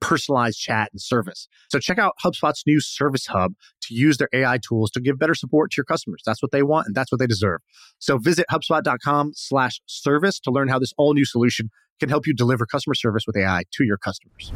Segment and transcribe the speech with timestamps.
[0.00, 1.48] personalized chat and service.
[1.70, 5.34] So check out HubSpot's new Service Hub to use their AI tools to give better
[5.34, 6.22] support to your customers.
[6.24, 7.60] That's what they want and that's what they deserve.
[7.98, 12.34] So visit HubSpot.com slash service to learn how this all new solution can help you
[12.34, 14.52] deliver customer service with AI to your customers.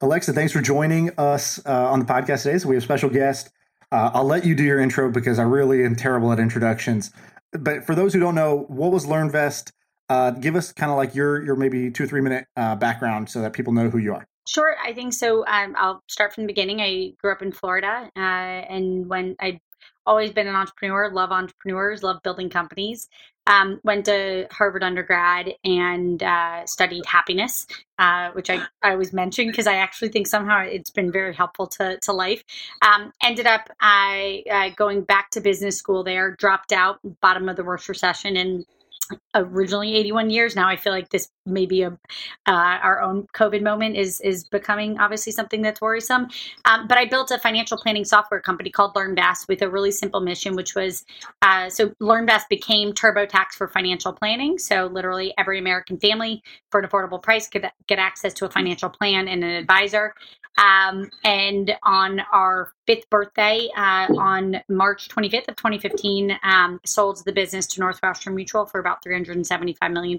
[0.00, 2.58] Alexa, thanks for joining us uh, on the podcast today.
[2.58, 3.50] So we have a special guest.
[3.90, 7.10] Uh, I'll let you do your intro because I really am terrible at introductions.
[7.52, 9.72] But for those who don't know, what was LearnVest?
[10.10, 13.40] Uh, give us kind of like your your maybe two three minute uh, background so
[13.42, 14.26] that people know who you are.
[14.46, 15.46] Sure, I think so.
[15.46, 16.80] Um, I'll start from the beginning.
[16.80, 19.60] I grew up in Florida, uh, and when I
[20.06, 23.08] always been an entrepreneur, love entrepreneurs, love building companies.
[23.48, 27.66] Um, went to Harvard undergrad and uh, studied happiness,
[27.98, 31.66] uh, which I, I always mention because I actually think somehow it's been very helpful
[31.68, 32.44] to, to life.
[32.82, 37.56] Um, ended up I uh, going back to business school there, dropped out, bottom of
[37.56, 38.64] the worst recession, and
[39.34, 41.90] originally 81 years now i feel like this maybe a
[42.46, 46.28] uh, our own covid moment is is becoming obviously something that's worrisome.
[46.64, 50.20] Um, but i built a financial planning software company called learnvest with a really simple
[50.20, 51.04] mission which was
[51.42, 54.58] uh, so learnvest became turbotax for financial planning.
[54.58, 58.88] So literally every american family for an affordable price could get access to a financial
[58.90, 60.14] plan and an advisor.
[60.58, 67.32] Um, and on our fifth birthday, uh, on March 25th of 2015, um, sold the
[67.32, 70.18] business to Northwestern Mutual for about $375 million.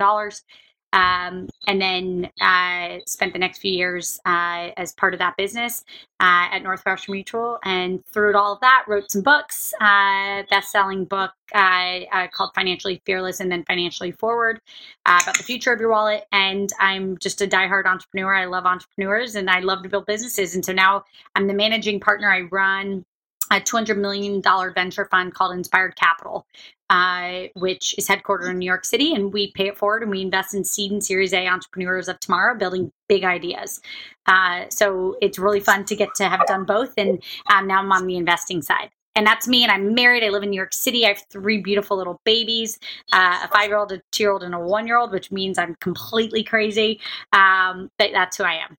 [0.92, 5.84] Um, and then uh, spent the next few years uh, as part of that business
[6.20, 7.60] uh, at Northwestern Mutual.
[7.64, 13.02] And through all of that, wrote some books, uh, best-selling book uh, uh, called Financially
[13.06, 14.62] Fearless and then Financially Forward
[15.06, 16.26] about the future of your wallet.
[16.32, 18.34] And I'm just a diehard entrepreneur.
[18.34, 20.56] I love entrepreneurs and I love to build businesses.
[20.56, 21.06] And so now
[21.36, 22.32] I'm the managing partner.
[22.32, 23.06] I run
[23.52, 24.42] a $200 million
[24.74, 26.46] venture fund called Inspired Capital,
[26.90, 29.14] uh, which is headquartered in New York City.
[29.14, 32.20] And we pay it forward and we invest in seed and Series A entrepreneurs of
[32.20, 33.82] tomorrow building big ideas.
[34.26, 36.94] Uh, so it's really fun to get to have done both.
[36.98, 38.90] And um, now I'm on the investing side.
[39.16, 39.64] And that's me.
[39.64, 40.24] And I'm married.
[40.24, 41.06] I live in New York City.
[41.06, 42.80] I have three beautiful little babies
[43.12, 45.32] uh, a five year old, a two year old, and a one year old, which
[45.32, 47.02] means I'm completely crazy.
[47.34, 48.78] Um, but that's who I am.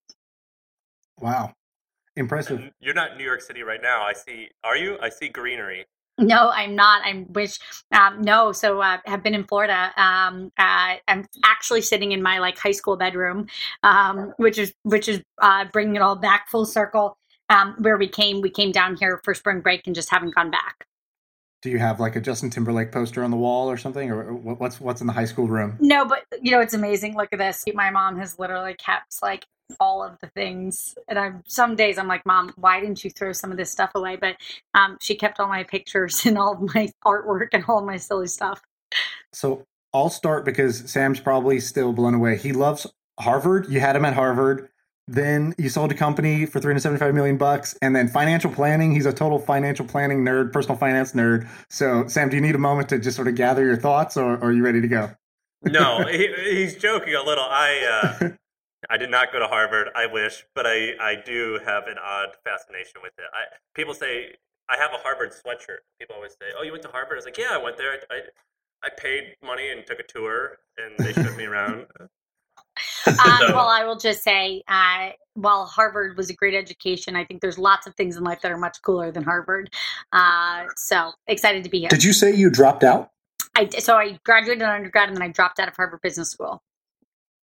[1.21, 1.53] Wow.
[2.17, 2.71] Impressive.
[2.81, 4.03] You're not in New York City right now.
[4.03, 4.49] I see.
[4.65, 4.99] Are you?
[5.01, 5.87] I see greenery.
[6.19, 7.03] No, I'm not.
[7.05, 7.59] I wish.
[7.93, 9.93] Um, no, so uh, have been in Florida.
[9.97, 13.47] Um, uh, I'm actually sitting in my like high school bedroom,
[13.83, 17.17] um, which is which is uh, bringing it all back full circle.
[17.49, 20.53] Um, where we came, we came down here for spring break and just haven't gone
[20.53, 20.87] back.
[21.63, 24.81] Do you have like a Justin Timberlake poster on the wall or something, or what's
[24.81, 25.77] what's in the high school room?
[25.81, 27.17] No, but you know it's amazing.
[27.17, 27.65] Look at this.
[27.75, 29.47] My mom has literally kept like
[29.79, 30.97] all of the things.
[31.09, 33.91] And I'm some days I'm like, Mom, why didn't you throw some of this stuff
[33.95, 34.17] away?
[34.17, 34.37] But
[34.75, 38.27] um, she kept all my pictures and all of my artwork and all my silly
[38.27, 38.63] stuff.
[39.33, 42.39] So I'll start because Sam's probably still blown away.
[42.39, 42.87] He loves
[43.19, 43.69] Harvard.
[43.69, 44.70] You had him at Harvard.
[45.11, 48.93] Then you sold a company for 375 million bucks, and then financial planning.
[48.93, 51.49] He's a total financial planning nerd, personal finance nerd.
[51.69, 54.35] So, Sam, do you need a moment to just sort of gather your thoughts, or,
[54.35, 55.11] or are you ready to go?
[55.65, 57.43] no, he, he's joking a little.
[57.45, 58.29] I uh,
[58.89, 59.89] I did not go to Harvard.
[59.97, 63.25] I wish, but I, I do have an odd fascination with it.
[63.35, 64.37] I, people say
[64.69, 65.83] I have a Harvard sweatshirt.
[65.99, 67.99] People always say, "Oh, you went to Harvard?" I was like, "Yeah, I went there.
[68.13, 68.21] I,
[68.85, 71.87] I paid money and took a tour, and they showed me around."
[73.07, 73.17] Um,
[73.55, 77.59] well, I will just say, uh, while Harvard was a great education, I think there's
[77.59, 79.71] lots of things in life that are much cooler than Harvard.
[80.13, 81.89] Uh, so excited to be here.
[81.89, 83.11] Did you say you dropped out?
[83.57, 86.63] I so I graduated undergrad and then I dropped out of Harvard Business School.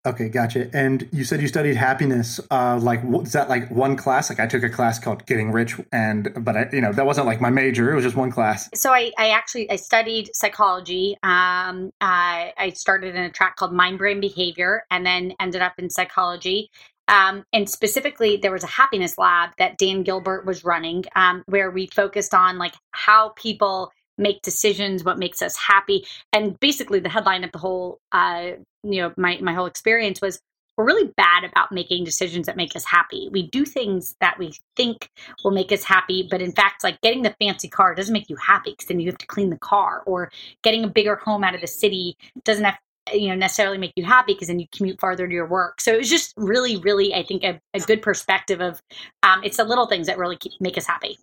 [0.06, 0.70] Okay, gotcha.
[0.72, 2.40] And you said you studied happiness.
[2.52, 4.30] Uh, like, is that like one class?
[4.30, 7.26] Like, I took a class called Getting Rich, and but I, you know, that wasn't
[7.26, 7.92] like my major.
[7.92, 8.70] It was just one class.
[8.76, 11.18] So I, I actually I studied psychology.
[11.24, 15.74] Um, I, I started in a track called Mind Brain Behavior, and then ended up
[15.80, 16.70] in psychology.
[17.08, 21.72] Um, and specifically, there was a happiness lab that Dan Gilbert was running, um, where
[21.72, 26.06] we focused on like how people make decisions, what makes us happy.
[26.34, 28.52] And basically, the headline of the whole, uh,
[28.84, 30.40] you know, my, my whole experience was
[30.78, 33.30] we're really bad about making decisions that make us happy.
[33.32, 35.10] We do things that we think
[35.44, 38.36] will make us happy, but in fact, like getting the fancy car doesn't make you
[38.36, 40.32] happy because then you have to clean the car, or
[40.64, 42.78] getting a bigger home out of the city doesn't have
[43.14, 45.94] you know necessarily make you happy because then you commute farther to your work so
[45.94, 48.82] it was just really really i think a, a good perspective of
[49.22, 51.16] um, it's the little things that really keep, make us happy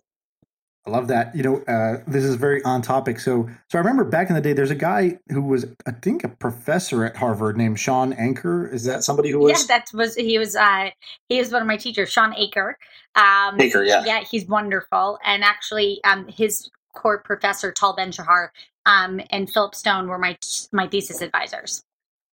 [0.85, 1.33] I love that.
[1.33, 3.19] You know, uh, this is very on topic.
[3.19, 6.25] So, so I remember back in the day, there's a guy who was, I think,
[6.25, 8.67] a professor at Harvard named Shawn Achor.
[8.67, 9.51] Is that somebody who was?
[9.51, 10.55] Yeah, that was he was.
[10.57, 10.89] Uh,
[11.29, 12.77] he was one of my teachers, Shawn Achor.
[13.15, 15.19] Um, Achor, yeah, yeah, he's wonderful.
[15.25, 18.51] And actually, um, his core professor Tal Ben Shahar
[18.85, 20.37] um, and Philip Stone were my
[20.73, 21.83] my thesis advisors.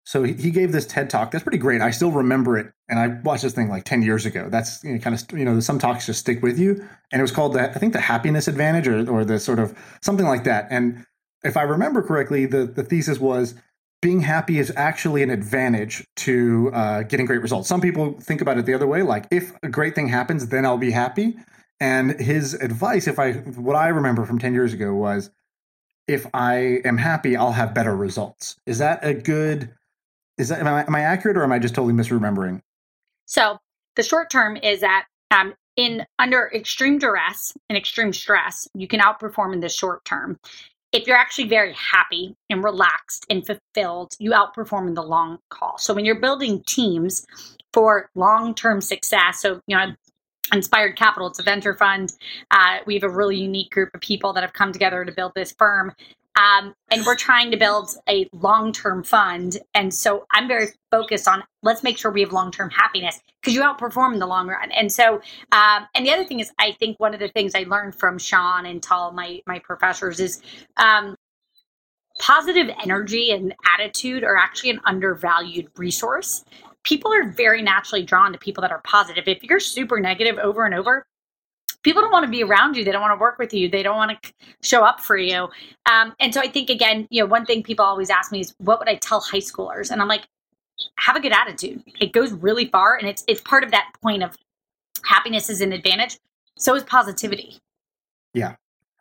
[0.10, 1.30] So he gave this TED talk.
[1.30, 1.82] That's pretty great.
[1.82, 4.50] I still remember it, and I watched this thing like ten years ago.
[4.50, 7.22] That's you know, kind of you know some talks just stick with you, and it
[7.22, 10.46] was called the I think the happiness advantage or or the sort of something like
[10.46, 10.66] that.
[10.72, 11.06] And
[11.44, 13.54] if I remember correctly, the the thesis was
[14.02, 17.70] being happy is actually an advantage to uh, getting great results.
[17.70, 20.66] Some people think about it the other way, like if a great thing happens, then
[20.66, 21.38] I'll be happy.
[21.80, 25.30] And his advice, if I what I remember from ten years ago was,
[26.08, 28.56] if I am happy, I'll have better results.
[28.66, 29.70] Is that a good
[30.40, 32.62] is that am I, am I accurate or am I just totally misremembering?
[33.26, 33.58] So
[33.96, 39.00] the short term is that um, in under extreme duress and extreme stress, you can
[39.00, 40.40] outperform in the short term.
[40.92, 45.78] If you're actually very happy and relaxed and fulfilled, you outperform in the long haul.
[45.78, 47.28] So when you're building teams
[47.74, 49.94] for long-term success, so you know
[50.52, 52.14] Inspired Capital, it's a venture fund.
[52.50, 55.34] Uh, we have a really unique group of people that have come together to build
[55.36, 55.94] this firm.
[56.36, 59.58] Um, and we're trying to build a long term fund.
[59.74, 63.54] And so I'm very focused on let's make sure we have long term happiness because
[63.54, 64.72] you outperform in the long run.
[64.72, 65.22] And so,
[65.52, 68.18] um, and the other thing is, I think one of the things I learned from
[68.18, 70.42] Shawn and Tal, my, my professors, is
[70.78, 71.16] um,
[72.20, 76.44] positive energy and attitude are actually an undervalued resource.
[76.84, 79.26] People are very naturally drawn to people that are positive.
[79.28, 81.06] If you're super negative over and over,
[81.84, 82.84] people don't want to be around you.
[82.84, 83.70] They don't want to work with you.
[83.70, 85.50] They don't want to show up for you.
[85.90, 88.54] Um, and so I think again, you know, one thing people always ask me is,
[88.58, 89.92] what would I tell high schoolers?
[89.92, 90.28] And I'm like,
[90.98, 91.84] have a good attitude.
[92.00, 94.38] It goes really far, and it's it's part of that point of
[95.04, 96.18] happiness is an advantage.
[96.58, 97.58] So is positivity.
[98.34, 98.56] Yeah,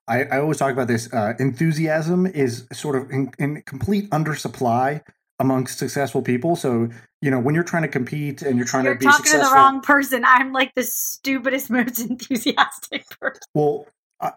[0.07, 1.13] I, I always talk about this.
[1.13, 5.03] Uh, enthusiasm is sort of in, in complete undersupply
[5.39, 6.57] amongst successful people.
[6.57, 6.89] So,
[7.21, 9.49] you know, when you're trying to compete and you're trying you're to be talking successful,
[9.49, 10.25] to the wrong person.
[10.25, 13.41] I'm like the stupidest, most enthusiastic person.
[13.55, 13.87] Well,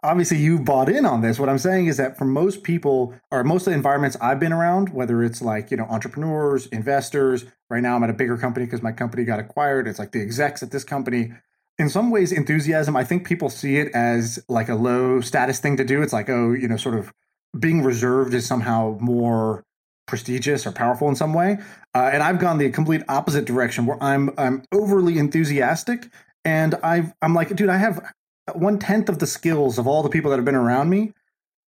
[0.04, 1.39] obviously you bought in on this.
[1.39, 4.54] What I'm saying is that for most people or most of the environments I've been
[4.54, 8.66] around, whether it's like, you know, entrepreneurs, investors, right now I'm at a bigger company
[8.66, 9.88] because my company got acquired.
[9.88, 11.33] It's like the execs at this company.
[11.78, 15.78] In some ways, enthusiasm, I think people see it as like a low status thing
[15.78, 16.01] to do.
[16.01, 17.12] It's like, oh, you know, sort of
[17.60, 19.66] being reserved is somehow more
[20.12, 21.58] prestigious or powerful in some way.
[21.96, 26.10] Uh, and I've gone the complete opposite direction where I'm I'm overly enthusiastic
[26.44, 28.13] and I've I'm like, dude, I have
[28.54, 31.13] one tenth of the skills of all the people that have been around me,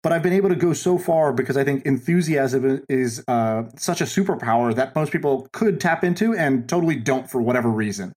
[0.02, 4.00] but I've been able to go so far because I think enthusiasm is uh, such
[4.00, 8.12] a superpower that most people could tap into and totally don't for whatever reason.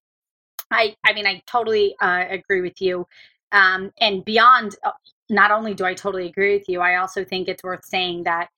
[0.71, 3.05] I I mean, I totally uh, agree with you.
[3.51, 4.91] Um, and beyond, uh,
[5.29, 8.49] not only do I totally agree with you, I also think it's worth saying that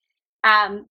[0.44, 0.88] um,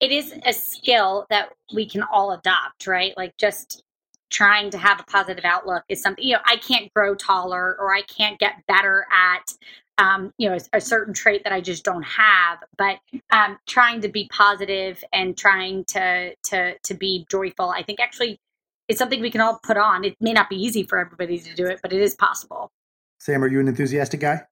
[0.00, 3.16] it is a skill that we can all adopt, right?
[3.16, 3.82] Like just
[4.30, 7.94] trying to have a positive outlook is something, you know, I can't grow taller or
[7.94, 9.52] I can't get better at,
[9.98, 12.98] um, you know, a, a, certain trait that I just don't have, but
[13.30, 18.40] um, trying to be positive and trying to, to, to be joyful, I think actually
[18.88, 20.04] is something we can all put on.
[20.04, 22.72] It may not be easy for everybody to do it, but it is possible.
[23.18, 24.42] Sam, are you an enthusiastic guy?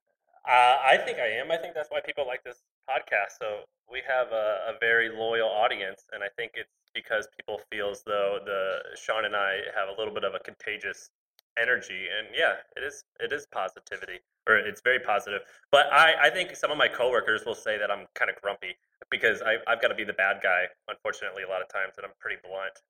[0.48, 1.50] Uh, I think I am.
[1.50, 3.38] I think that's why people like this podcast.
[3.38, 7.90] So we have a, a, very loyal audience, and I think it's because people feel
[7.90, 11.10] as though the Shaan and I have a little bit of a contagious
[11.58, 15.42] energy, and yeah, it is it is positivity, or it's very positive.
[15.70, 18.76] But I, I think some of my coworkers will say that I'm kind of grumpy
[19.10, 22.06] because I, I've got to be the bad guy, unfortunately, a lot of times, and
[22.06, 22.80] I'm pretty blunt.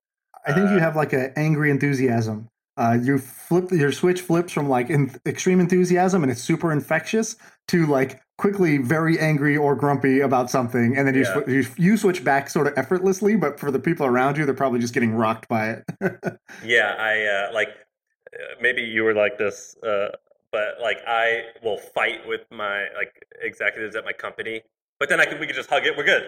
[0.45, 2.49] I think uh, you have like an angry enthusiasm.
[2.75, 7.35] Uh, you flip your switch flips from like in, extreme enthusiasm and it's super infectious
[7.67, 11.41] to like quickly very angry or grumpy about something, and then you, yeah.
[11.41, 13.35] sw- you, you switch back sort of effortlessly.
[13.35, 15.83] But for the people around you, they're probably just getting rocked by it.
[16.65, 17.69] yeah, I uh, like
[18.33, 20.09] uh, maybe you were like this, uh,
[20.51, 24.61] but like I will fight with my like executives at my company,
[24.99, 25.95] but then I can we can just hug it.
[25.95, 26.23] We're good.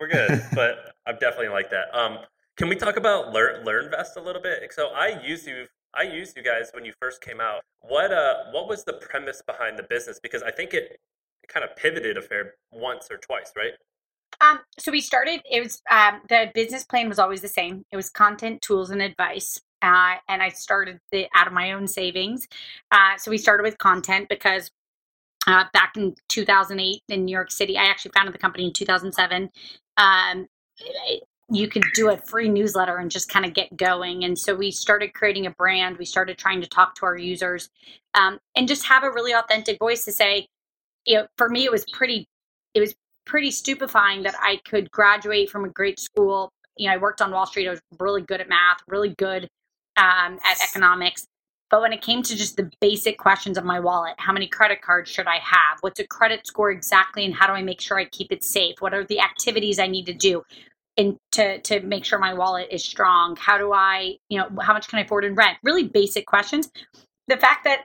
[0.00, 0.44] We're good.
[0.54, 1.94] but I'm definitely like that.
[1.94, 2.18] Um,
[2.56, 4.70] can we talk about Learn LearnVest a little bit?
[4.72, 7.62] So I used you I used you guys when you first came out.
[7.80, 10.20] What uh what was the premise behind the business?
[10.20, 10.98] Because I think it
[11.48, 13.72] kind of pivoted a fair once or twice, right?
[14.40, 15.40] Um, so we started.
[15.50, 17.84] It was um, the business plan was always the same.
[17.90, 19.60] It was content, tools, and advice.
[19.82, 22.48] Uh, and I started the, out of my own savings.
[22.90, 24.70] Uh, so we started with content because
[25.46, 29.50] uh, back in 2008 in New York City, I actually founded the company in 2007.
[29.96, 30.46] Um,
[31.50, 34.24] you could do a free newsletter and just kind of get going.
[34.24, 35.96] And so we started creating a brand.
[35.96, 37.70] We started trying to talk to our users
[38.14, 40.48] um, and just have a really authentic voice to say,
[41.08, 42.26] you know, for me, it was pretty,
[42.74, 42.94] it was
[43.26, 46.50] pretty stupefying that I could graduate from a great school.
[46.76, 47.66] You know, I worked on Wall Street.
[47.66, 49.48] I was really good at math, really good
[49.96, 51.26] um, at economics.
[51.70, 54.82] But when it came to just the basic questions of my wallet, how many credit
[54.82, 55.78] cards should I have?
[55.80, 57.24] What's a credit score exactly?
[57.24, 58.76] And how do I make sure I keep it safe?
[58.80, 60.42] What are the activities I need to do?
[60.96, 64.72] And to to make sure my wallet is strong how do i you know how
[64.72, 66.68] much can i afford in rent really basic questions
[67.28, 67.84] the fact that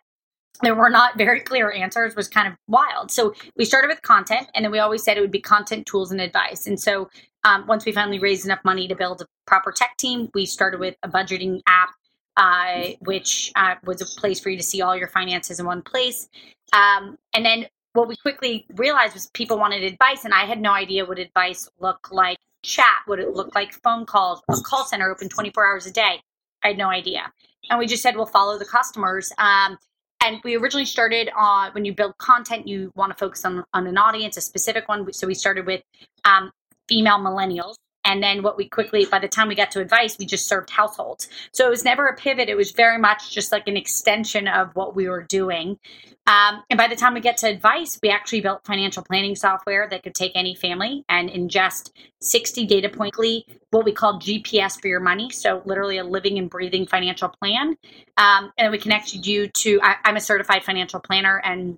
[0.61, 4.47] there were not very clear answers was kind of wild so we started with content
[4.53, 7.09] and then we always said it would be content tools and advice and so
[7.45, 10.79] um, once we finally raised enough money to build a proper tech team we started
[10.79, 11.89] with a budgeting app
[12.35, 15.81] uh, which uh, was a place for you to see all your finances in one
[15.81, 16.29] place
[16.73, 20.71] um, and then what we quickly realized was people wanted advice and i had no
[20.71, 23.03] idea what advice looked like chat?
[23.07, 24.41] Would it look like phone calls?
[24.49, 26.21] A call center open 24 hours a day?
[26.63, 27.31] I had no idea.
[27.69, 29.31] And we just said, we'll follow the customers.
[29.37, 29.77] Um,
[30.23, 33.87] and we originally started on when you build content, you want to focus on, on
[33.87, 35.11] an audience, a specific one.
[35.13, 35.81] So we started with
[36.25, 36.51] um,
[36.87, 37.75] female millennials.
[38.05, 40.69] And then what we quickly, by the time we got to advice, we just served
[40.69, 41.27] households.
[41.51, 42.49] So it was never a pivot.
[42.49, 45.79] It was very much just like an extension of what we were doing.
[46.25, 49.87] Um, and by the time we get to advice, we actually built financial planning software
[49.89, 51.91] that could take any family and ingest
[52.21, 55.29] 60 data pointly, what we call GPS for your money.
[55.31, 57.75] So literally a living and breathing financial plan.
[58.15, 61.77] Um, and we connected you to, I, am a certified financial planner and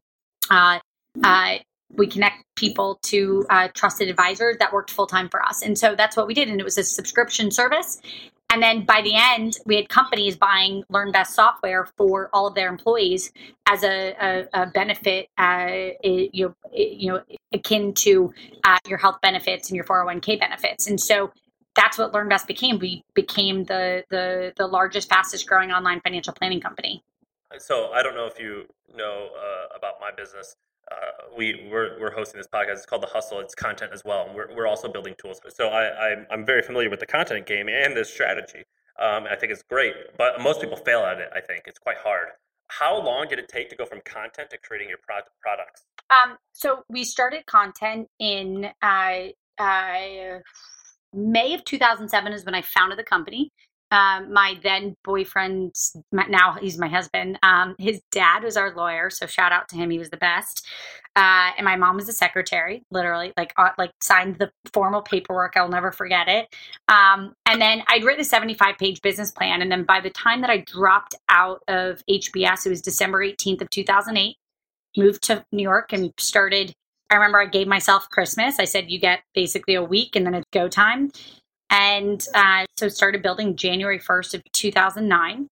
[0.52, 0.80] uh,
[1.24, 1.56] uh,
[1.94, 5.62] we connect people to uh, trusted advisors that worked full time for us.
[5.62, 6.50] And so that's what we did.
[6.50, 8.02] And it was a subscription service.
[8.52, 12.70] And then by the end, we had companies buying LearnVest software for all of their
[12.70, 13.32] employees
[13.68, 17.22] as a, a, a benefit, uh, you, know, you know,
[17.54, 20.88] akin to uh, your health benefits and your 401k benefits.
[20.88, 21.32] And so
[21.76, 22.80] that's what LearnVest became.
[22.80, 27.04] We became the, the, the largest, fastest growing online financial planning company.
[27.58, 28.66] So I don't know if you
[28.96, 30.56] know uh, about my business
[30.92, 30.96] uh,
[31.38, 32.74] we we're, we're hosting this podcast.
[32.74, 33.40] It's called The Hustle.
[33.40, 35.40] It's content as well, and we're we're also building tools.
[35.50, 38.64] So I I'm, I'm very familiar with the content game and this strategy.
[39.00, 41.30] Um, I think it's great, but most people fail at it.
[41.36, 42.28] I think it's quite hard.
[42.68, 45.84] How long did it take to go from content to creating your product products?
[46.10, 49.20] Um, so we started content in uh,
[49.58, 50.40] uh,
[51.14, 53.52] May of 2007 is when I founded the company
[53.92, 55.76] um, my then boyfriend,
[56.12, 59.10] now he's my husband, um, his dad was our lawyer.
[59.10, 59.90] So shout out to him.
[59.90, 60.66] He was the best.
[61.16, 65.56] Uh, and my mom was the secretary, literally, like, uh, like signed the formal paperwork.
[65.56, 66.54] I'll never forget it.
[66.90, 69.62] Um, and then I'd written a 75 page business plan.
[69.62, 73.62] And then by the time that I dropped out of HBS, it was December 18th
[73.62, 74.36] of 2008,
[74.98, 76.74] moved to New York and started
[77.10, 78.60] I remember I gave myself Christmas.
[78.60, 81.12] I said, you get basically a week and then it's go time.
[81.70, 85.48] And uh, so started building January 1st of 2009.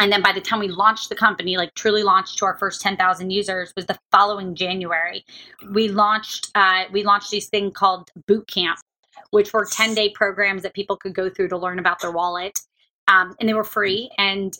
[0.00, 2.80] And then by the time we launched the company, like truly launched to our first
[2.80, 5.24] 10,000 users was the following January.
[5.70, 8.78] We launched, uh, we launched these thing called boot camp,
[9.30, 12.58] which were 10 day programs that people could go through to learn about their wallet.
[13.06, 14.10] Um, and they were free.
[14.18, 14.56] And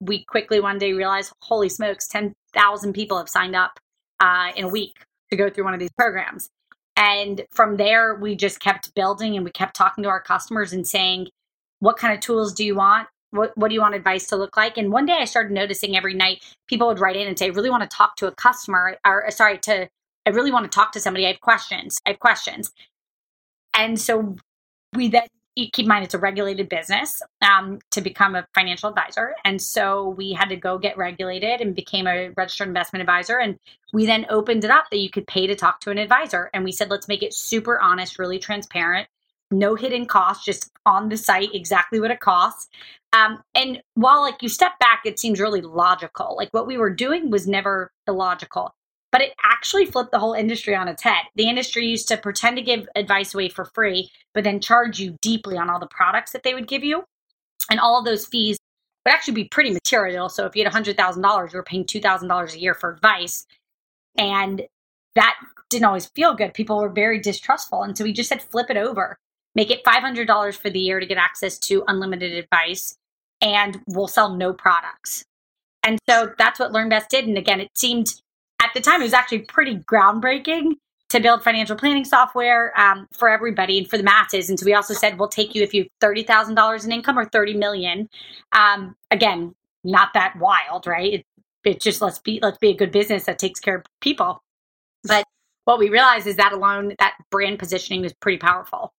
[0.00, 3.78] we quickly one day realized, holy smokes, 10,000 people have signed up
[4.20, 6.48] uh, in a week to go through one of these programs.
[7.02, 10.86] And from there, we just kept building and we kept talking to our customers and
[10.86, 11.26] saying,
[11.80, 13.08] what kind of tools do you want?
[13.32, 14.78] What, what do you want advice to look like?
[14.78, 17.48] And one day I started noticing every night people would write in and say, I
[17.48, 19.88] really want to talk to a customer or uh, sorry, to,
[20.26, 21.26] I really want to talk to somebody.
[21.26, 21.98] I have questions.
[22.06, 22.70] I have questions.
[23.74, 24.36] And so
[24.94, 29.34] we then keep in mind it's a regulated business um, to become a financial advisor.
[29.44, 33.38] And so we had to go get regulated and became a registered investment advisor.
[33.38, 33.58] And
[33.92, 36.50] we then opened it up that you could pay to talk to an advisor.
[36.54, 39.08] And we said let's make it super honest really transparent
[39.52, 42.68] no hidden costs just on the site exactly what it costs.
[43.12, 46.34] Um, and while like you step back it seems really logical.
[46.36, 48.74] Like what we were doing was never illogical
[49.12, 51.24] but it actually flipped the whole industry on its head.
[51.36, 55.16] The industry used to pretend to give advice away for free, but then charge you
[55.20, 57.04] deeply on all the products that they would give you.
[57.70, 58.58] And all of those fees
[59.04, 60.28] would actually be pretty material.
[60.28, 63.46] So if you had $100,000, you were paying $2,000 a year for advice.
[64.16, 64.62] And
[65.14, 65.36] that
[65.68, 66.54] didn't always feel good.
[66.54, 67.82] People were very distrustful.
[67.82, 69.16] And so we just said flip it over,
[69.54, 72.96] make it $500 for the year to get access to unlimited advice,
[73.42, 75.24] and we'll sell no products.
[75.82, 77.26] And so that's what LearnVest did.
[77.26, 78.21] And again, it seemed
[78.62, 80.72] at the time, it was actually pretty groundbreaking
[81.08, 84.48] to build financial planning software um, for everybody and for the masses.
[84.48, 86.92] And so we also said we'll take you if you have thirty thousand dollars in
[86.92, 88.08] income or thirty million.
[88.52, 89.54] Um, again,
[89.84, 91.24] not that wild, right?
[91.64, 94.42] It, just let's be let's be a good business that takes care of people.
[95.04, 95.26] But
[95.64, 98.92] what we realized is that alone, that brand positioning is pretty powerful.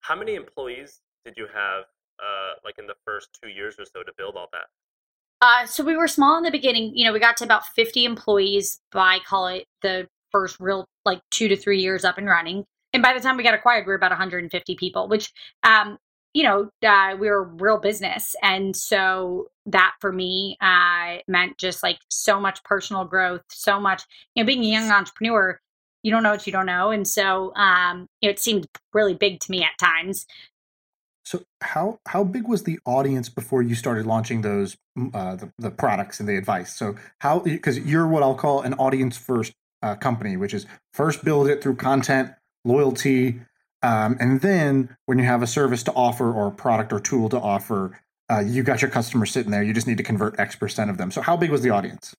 [0.00, 1.84] How many employees did you have,
[2.18, 4.66] uh, like in the first two years or so, to build all that?
[5.40, 6.92] Uh, so we were small in the beginning.
[6.94, 11.20] You know, we got to about 50 employees by call it the first real like
[11.30, 12.64] two to three years up and running.
[12.92, 15.30] And by the time we got acquired, we were about 150 people, which,
[15.62, 15.98] um,
[16.32, 18.34] you know, uh, we were a real business.
[18.42, 24.02] And so that for me uh, meant just like so much personal growth, so much,
[24.34, 25.60] you know, being a young entrepreneur,
[26.02, 26.90] you don't know what you don't know.
[26.90, 30.26] And so um, it seemed really big to me at times.
[31.26, 34.76] So how how big was the audience before you started launching those
[35.12, 36.76] uh, the, the products and the advice?
[36.76, 39.52] So how because you're what I'll call an audience first
[39.82, 42.30] uh, company, which is first build it through content,
[42.64, 43.40] loyalty,
[43.82, 47.28] um, and then when you have a service to offer or a product or tool
[47.30, 49.64] to offer, uh, you got your customers sitting there.
[49.64, 51.10] You just need to convert X percent of them.
[51.10, 52.14] So how big was the audience?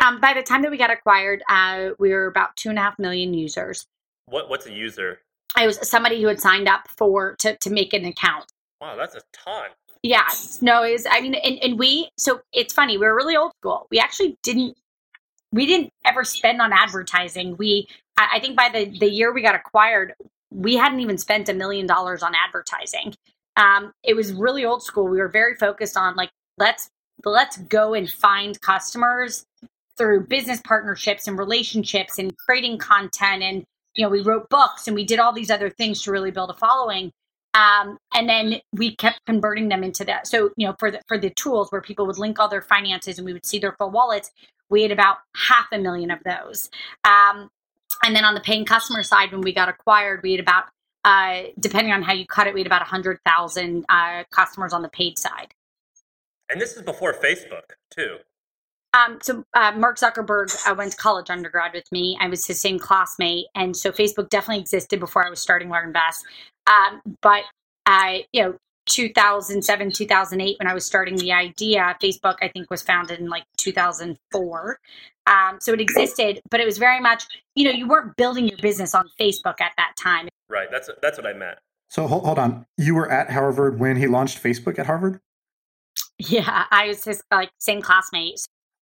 [0.00, 2.82] Um, by the time that we got acquired, uh, we were about two and a
[2.82, 3.84] half million users.
[4.26, 5.22] What what's a user?
[5.56, 8.46] I was somebody who had signed up for to to make an account.
[8.80, 9.70] Wow, that's a ton.
[10.02, 10.28] Yeah,
[10.60, 12.96] no, is I mean, and, and we so it's funny.
[12.96, 13.86] We were really old school.
[13.90, 14.76] We actually didn't
[15.52, 17.56] we didn't ever spend on advertising.
[17.56, 20.14] We I, I think by the the year we got acquired,
[20.50, 23.14] we hadn't even spent a million dollars on advertising.
[23.56, 25.08] Um, it was really old school.
[25.08, 26.90] We were very focused on like let's
[27.24, 29.44] let's go and find customers
[29.96, 33.64] through business partnerships and relationships and creating content and
[33.98, 36.50] you know, we wrote books and we did all these other things to really build
[36.50, 37.10] a following.
[37.52, 40.28] Um, and then we kept converting them into that.
[40.28, 43.18] So, you know, for the for the tools where people would link all their finances
[43.18, 44.30] and we would see their full wallets,
[44.70, 46.70] we had about half a million of those.
[47.02, 47.50] Um,
[48.04, 50.66] and then on the paying customer side, when we got acquired, we had about,
[51.04, 54.88] uh, depending on how you cut it, we had about 100,000 uh, customers on the
[54.90, 55.54] paid side.
[56.48, 58.18] And this is before Facebook, too.
[58.94, 62.16] Um, so uh, Mark Zuckerberg uh, went to college undergrad with me.
[62.20, 66.22] I was his same classmate, and so Facebook definitely existed before I was starting LearnVest.
[66.66, 67.44] Um, but
[67.86, 72.82] uh, you know, 2007, 2008, when I was starting the idea, Facebook I think was
[72.82, 74.78] founded in like 2004.
[75.26, 78.58] Um, so it existed, but it was very much you know you weren't building your
[78.58, 80.28] business on Facebook at that time.
[80.48, 80.68] Right.
[80.70, 81.58] That's that's what I meant.
[81.90, 82.66] So hold, hold on.
[82.76, 85.20] You were at Harvard when he launched Facebook at Harvard.
[86.18, 88.40] Yeah, I was his like same classmate.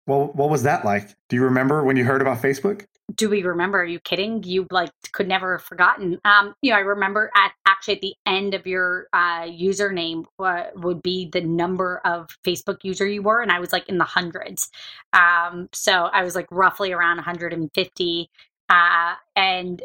[0.06, 1.14] Well, what was that like?
[1.28, 2.84] Do you remember when you heard about Facebook?
[3.14, 3.80] Do we remember?
[3.80, 4.42] Are you kidding?
[4.42, 6.18] You like could never have forgotten.
[6.24, 10.64] Um, you know, I remember at actually at the end of your uh, username uh,
[10.76, 14.04] would be the number of Facebook user you were, and I was like in the
[14.04, 14.70] hundreds.
[15.12, 18.30] Um, so I was like roughly around 150,
[18.68, 19.82] uh, and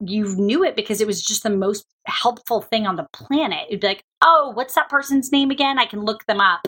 [0.00, 3.66] you knew it because it was just the most helpful thing on the planet.
[3.68, 5.78] It'd be like, oh, what's that person's name again?
[5.78, 6.66] I can look them up.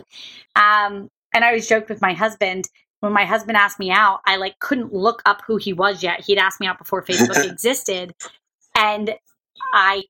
[0.54, 2.66] Um, and I always joked with my husband
[3.00, 6.20] when my husband asked me out, I like couldn't look up who he was yet.
[6.20, 8.14] He'd asked me out before Facebook existed.
[8.74, 9.14] And
[9.72, 10.04] I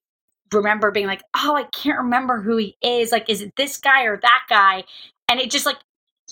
[0.53, 3.13] remember being like, oh, I can't remember who he is.
[3.13, 4.85] Like, is it this guy or that guy?
[5.29, 5.79] And it just like,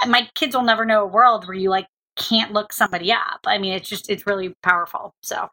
[0.07, 1.87] my kids will never know a world where you like
[2.17, 3.41] can't look somebody up.
[3.47, 5.15] I mean, it's just, it's really powerful.
[5.23, 5.49] So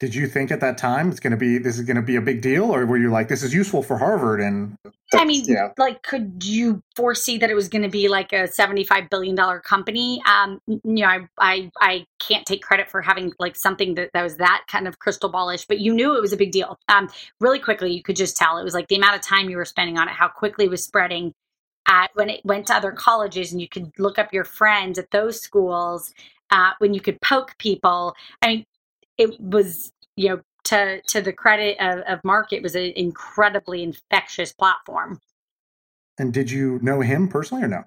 [0.00, 2.16] did you think at that time it's going to be this is going to be
[2.16, 4.76] a big deal or were you like this is useful for harvard and
[5.14, 5.68] i mean yeah.
[5.76, 9.60] like could you foresee that it was going to be like a 75 billion dollar
[9.60, 10.22] company?
[10.26, 14.22] Um you know I, I i can't take credit for having like something that, that
[14.22, 16.78] was that kind of crystal ballish but you knew it was a big deal.
[16.88, 17.08] Um
[17.40, 19.64] really quickly you could just tell it was like the amount of time you were
[19.64, 21.34] spending on it how quickly it was spreading
[21.86, 25.10] at, when it went to other colleges and you could look up your friends at
[25.10, 26.12] those schools
[26.50, 28.14] uh, when you could poke people.
[28.42, 28.66] I mean
[29.18, 33.82] it was you know to to the credit of, of Mark, it was an incredibly
[33.82, 35.20] infectious platform.
[36.18, 37.84] And did you know him personally or no?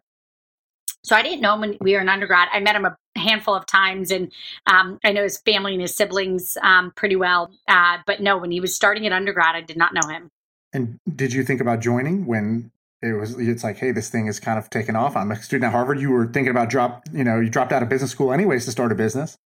[1.03, 2.49] So I didn't know him when we were in undergrad.
[2.51, 4.31] I met him a handful of times, and
[4.67, 7.51] um, I know his family and his siblings um, pretty well.
[7.67, 10.29] Uh, but no, when he was starting at undergrad, I did not know him.
[10.73, 13.37] And did you think about joining when it was?
[13.39, 15.17] It's like, hey, this thing is kind of taken off.
[15.17, 15.99] I'm a student at Harvard.
[15.99, 17.03] You were thinking about drop.
[17.11, 19.37] You know, you dropped out of business school anyways to start a business.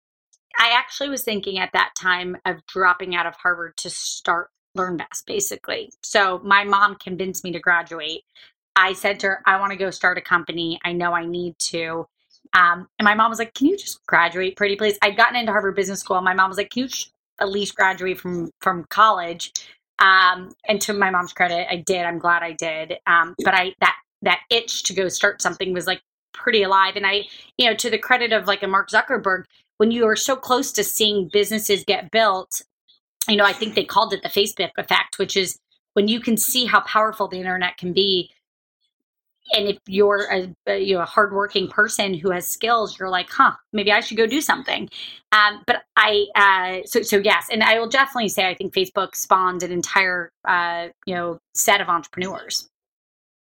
[0.60, 5.26] I actually was thinking at that time of dropping out of Harvard to start LearnVest,
[5.26, 5.92] basically.
[6.04, 8.24] So my mom convinced me to graduate.
[8.76, 10.80] I said to her, I want to go start a company.
[10.84, 12.08] I know I need to.
[12.54, 14.98] Um, and my mom was like, Can you just graduate, pretty please?
[15.02, 16.18] I'd gotten into Harvard Business School.
[16.18, 16.90] And my mom was like, Can you
[17.40, 19.52] at least graduate from from college?
[20.00, 22.06] Um, and to my mom's credit, I did.
[22.06, 22.96] I'm glad I did.
[23.08, 26.02] Um, but I that that itch to go start something was like
[26.34, 26.96] pretty alive.
[26.96, 27.24] And I,
[27.58, 29.46] you know, to the credit of like a Mark Zuckerberg,
[29.78, 32.62] when you are so close to seeing businesses get built,
[33.28, 35.58] you know, I think they called it the Facebook effect, which is
[35.94, 38.32] when you can see how powerful the internet can be.
[39.54, 43.52] And if you're a, you know a hardworking person who has skills, you're like, huh,
[43.74, 44.90] maybe I should go do something.
[45.32, 49.16] Um, but I uh, so so yes, and I will definitely say I think Facebook
[49.16, 52.68] spawned an entire uh, you know set of entrepreneurs.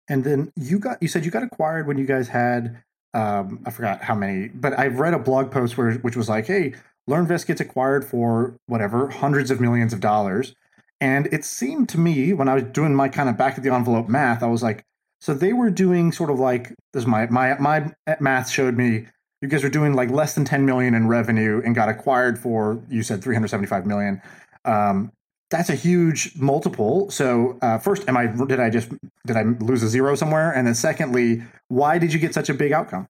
[0.06, 2.83] And then you got you said you got acquired when you guys had
[3.14, 6.46] um, I forgot how many, but I've read a blog post where which was like,
[6.46, 6.74] hey,
[7.08, 10.54] LearnVest gets acquired for whatever hundreds of millions of dollars,
[11.00, 13.72] and it seemed to me when I was doing my kind of back of the
[13.72, 14.84] envelope math, I was like,
[15.20, 17.02] so they were doing sort of like this.
[17.02, 19.06] Is my my my math showed me
[19.44, 22.82] you guys were doing like less than 10 million in revenue and got acquired for
[22.88, 24.22] you said 375 million.
[24.64, 25.12] Um,
[25.50, 27.10] that's a huge multiple.
[27.10, 28.90] So uh, first, am I did I just
[29.26, 30.52] did I lose a zero somewhere?
[30.52, 33.06] And then secondly, why did you get such a big outcome?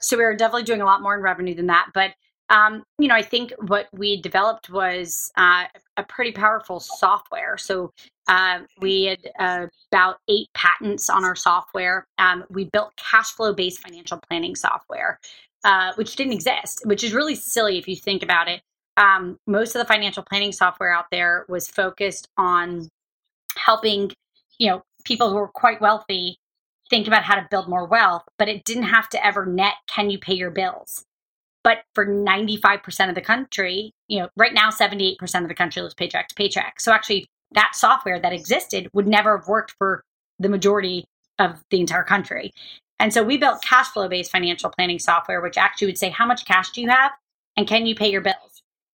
[0.00, 2.12] So we were definitely doing a lot more in revenue than that, but
[2.50, 7.56] um, you know, I think what we developed was uh, a pretty powerful software.
[7.56, 7.92] So
[8.28, 12.06] uh, we had uh, about eight patents on our software.
[12.18, 15.20] Um, we built cash flow based financial planning software,
[15.62, 18.62] uh, which didn't exist, which is really silly if you think about it.
[18.96, 22.88] Um, most of the financial planning software out there was focused on
[23.56, 24.12] helping,
[24.58, 26.36] you know, people who are quite wealthy
[26.90, 30.10] think about how to build more wealth, but it didn't have to ever net can
[30.10, 31.04] you pay your bills
[31.62, 35.94] but for 95% of the country, you know, right now, 78% of the country lives
[35.94, 36.80] paycheck to paycheck.
[36.80, 40.02] So actually, that software that existed would never have worked for
[40.38, 41.04] the majority
[41.38, 42.52] of the entire country.
[42.98, 46.26] And so we built cash flow based financial planning software, which actually would say, how
[46.26, 47.12] much cash do you have?
[47.56, 48.49] And can you pay your bills?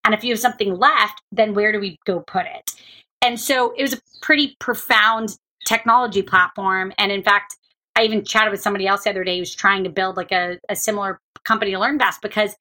[0.07, 2.75] And if you have something left, then where do we go put it?
[3.21, 6.93] And so it was a pretty profound technology platform.
[6.97, 7.57] And in fact,
[7.97, 10.59] I even chatted with somebody else the other day who's trying to build like a,
[10.69, 12.57] a similar company to LearnVest because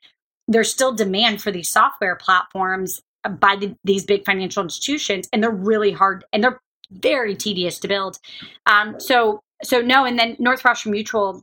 [0.47, 3.01] there's still demand for these software platforms
[3.39, 6.60] by the, these big financial institutions, and they're really hard and they're
[6.91, 8.17] very tedious to build.
[8.65, 11.41] Um, so so no, and then Northwestern Mutual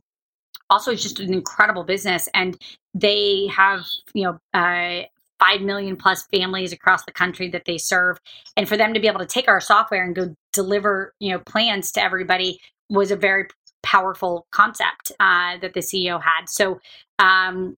[0.69, 2.57] also is just an incredible business, and
[2.93, 4.39] they have you know.
[4.53, 5.03] Uh,
[5.43, 8.19] 5 million plus families across the country that they serve
[8.55, 11.39] and for them to be able to take our software and go deliver you know
[11.39, 13.47] plans to everybody was a very
[13.81, 16.47] powerful concept uh, that the CEO had.
[16.47, 16.79] So,
[17.19, 17.77] um,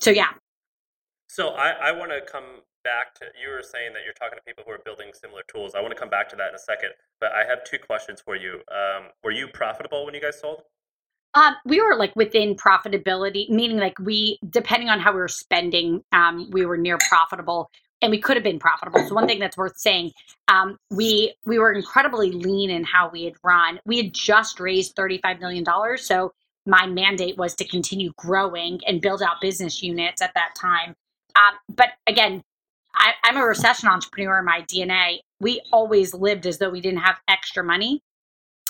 [0.00, 0.30] so yeah.
[1.28, 2.44] So I, I want to come
[2.82, 5.74] back to you were saying that you're talking to people who are building similar tools.
[5.74, 8.22] I want to come back to that in a second, but I have two questions
[8.24, 8.60] for you.
[8.70, 10.62] Um, were you profitable when you guys sold?
[11.34, 16.02] Um, we were like within profitability, meaning like we, depending on how we were spending,
[16.12, 17.70] um, we were near profitable
[18.02, 19.06] and we could have been profitable.
[19.06, 20.12] So one thing that's worth saying,
[20.48, 23.80] um, we we were incredibly lean in how we had run.
[23.86, 26.32] We had just raised thirty five million dollars, so
[26.66, 30.94] my mandate was to continue growing and build out business units at that time.
[31.36, 32.42] Um, but again,
[32.94, 35.18] I, I'm a recession entrepreneur in my DNA.
[35.40, 38.02] We always lived as though we didn't have extra money,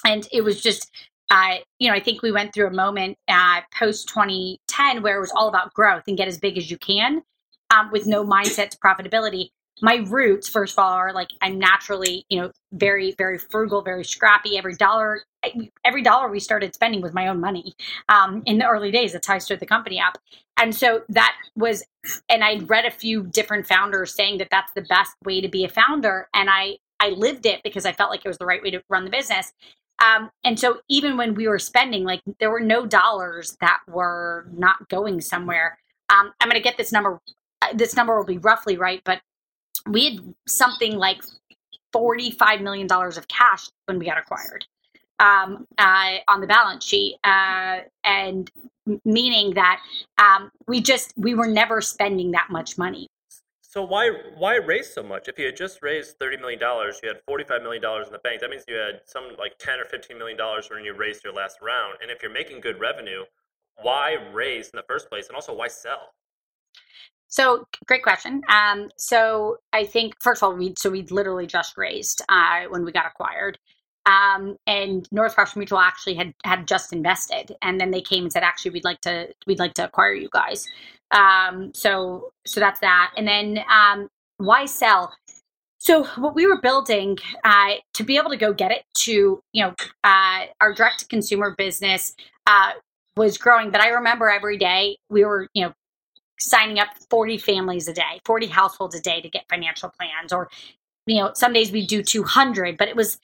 [0.04, 0.90] and it was just
[1.30, 5.20] uh, you know, I think we went through a moment uh, post 2010 where it
[5.20, 7.22] was all about growth and get as big as you can
[7.74, 9.48] um, with no mindset to profitability.
[9.82, 14.04] My roots, first of all, are like I'm naturally, you know, very, very frugal, very
[14.04, 14.56] scrappy.
[14.56, 15.22] Every dollar,
[15.84, 17.74] every dollar we started spending was my own money.
[18.08, 20.16] Um, in the early days, that's how I started the company up.
[20.56, 21.84] And so that was,
[22.30, 25.64] and I read a few different founders saying that that's the best way to be
[25.64, 28.62] a founder, and I I lived it because I felt like it was the right
[28.62, 29.52] way to run the business.
[29.98, 34.46] Um, and so even when we were spending, like there were no dollars that were
[34.52, 35.78] not going somewhere.
[36.10, 37.20] Um, I'm going to get this number
[37.74, 39.20] this number will be roughly right, but
[39.88, 41.22] we had something like
[41.94, 44.66] $45 million of cash when we got acquired
[45.18, 47.16] um, uh, on the balance sheet.
[47.24, 48.50] Uh, and
[49.04, 49.80] meaning that
[50.18, 53.08] um, we just, we were never spending that much money.
[53.76, 54.08] So why
[54.38, 55.28] why raise so much?
[55.28, 58.12] If you had just raised thirty million dollars, you had forty five million dollars in
[58.14, 58.40] the bank.
[58.40, 61.34] That means you had some like ten or fifteen million dollars when you raised your
[61.34, 61.98] last round.
[62.00, 63.24] And if you're making good revenue,
[63.82, 65.26] why raise in the first place?
[65.28, 66.14] And also, why sell?
[67.28, 68.40] So great question.
[68.48, 72.82] Um, so I think first of all, we so we literally just raised uh, when
[72.82, 73.58] we got acquired,
[74.06, 78.42] um, and Northwestern Mutual actually had had just invested, and then they came and said,
[78.42, 80.66] actually, we'd like to we'd like to acquire you guys.
[81.10, 85.12] Um, so so that's that, and then um, why sell?
[85.78, 89.64] So what we were building uh, to be able to go get it to you
[89.64, 92.14] know uh, our direct to consumer business
[92.46, 92.72] uh,
[93.16, 95.72] was growing, but I remember every day we were you know
[96.38, 100.32] signing up 40 families a day, 40 households a day to get financial plans.
[100.32, 100.48] Or,
[101.06, 103.18] you know, some days we do 200, but it was,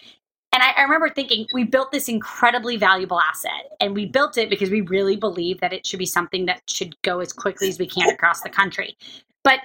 [0.53, 4.51] and I, I, remember thinking we built this incredibly valuable asset and we built it
[4.51, 7.79] because we really believe that it should be something that should go as quickly as
[7.79, 8.97] we can across the country.
[9.45, 9.61] But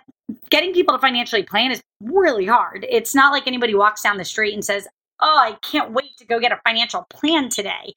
[0.49, 2.85] getting people to financially plan is really hard.
[2.89, 4.87] It's not like anybody walks down the street and says,
[5.19, 7.93] Oh, I can't wait to go get a financial plan today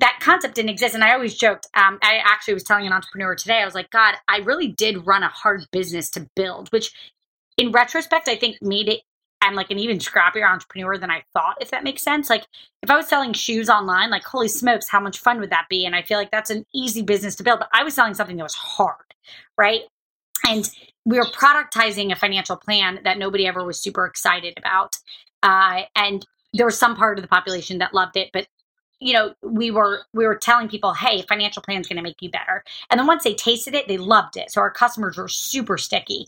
[0.00, 0.94] that concept didn't exist.
[0.94, 1.68] And I always joked.
[1.74, 3.60] Um, I actually was telling an entrepreneur today.
[3.60, 6.92] I was like, God, I really did run a hard business to build, which,
[7.56, 9.00] in retrospect, I think made it
[9.42, 12.28] I'm like an even scrappier entrepreneur than I thought, if that makes sense.
[12.28, 12.44] Like
[12.82, 15.86] if I was selling shoes online, like holy smokes, how much fun would that be?
[15.86, 17.60] And I feel like that's an easy business to build.
[17.60, 19.14] But I was selling something that was hard,
[19.56, 19.82] right?
[20.48, 20.68] And
[21.04, 24.98] we were productizing a financial plan that nobody ever was super excited about.
[25.42, 28.46] Uh, and there was some part of the population that loved it, but
[29.00, 32.20] you know we were we were telling people hey financial plan is going to make
[32.22, 32.62] you better.
[32.90, 34.50] And then once they tasted it they loved it.
[34.50, 36.26] So our customers were super sticky.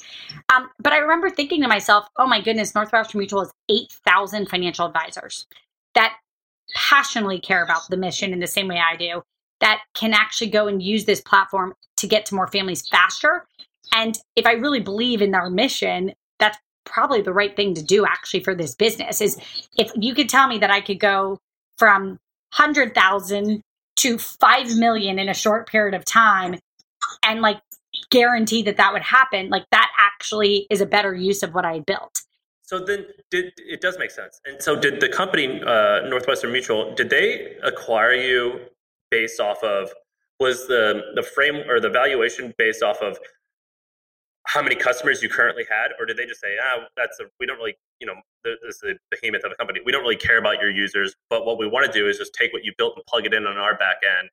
[0.54, 4.86] Um, but i remember thinking to myself oh my goodness northwestern mutual has 8000 financial
[4.86, 5.46] advisors
[5.94, 6.16] that
[6.74, 9.22] passionately care about the mission in the same way i do
[9.60, 13.46] that can actually go and use this platform to get to more families faster.
[13.94, 18.04] And if i really believe in our mission that's probably the right thing to do
[18.04, 19.38] actually for this business is
[19.78, 21.38] if you could tell me that i could go
[21.78, 22.18] from
[22.56, 23.62] 100,000
[23.96, 26.58] to 5 million in a short period of time
[27.24, 27.60] and like
[28.10, 31.80] guarantee that that would happen, like that actually is a better use of what I
[31.80, 32.22] built.
[32.62, 34.40] So then, did it does make sense?
[34.46, 38.60] And so, did the company uh, Northwestern Mutual did they acquire you
[39.10, 39.92] based off of
[40.40, 43.18] was the the frame or the valuation based off of
[44.44, 47.46] how many customers you currently had, or did they just say, ah, that's a, we
[47.46, 49.80] don't really, you know, this is a behemoth of a company.
[49.84, 52.34] We don't really care about your users, but what we want to do is just
[52.34, 54.28] take what you built and plug it in on our back end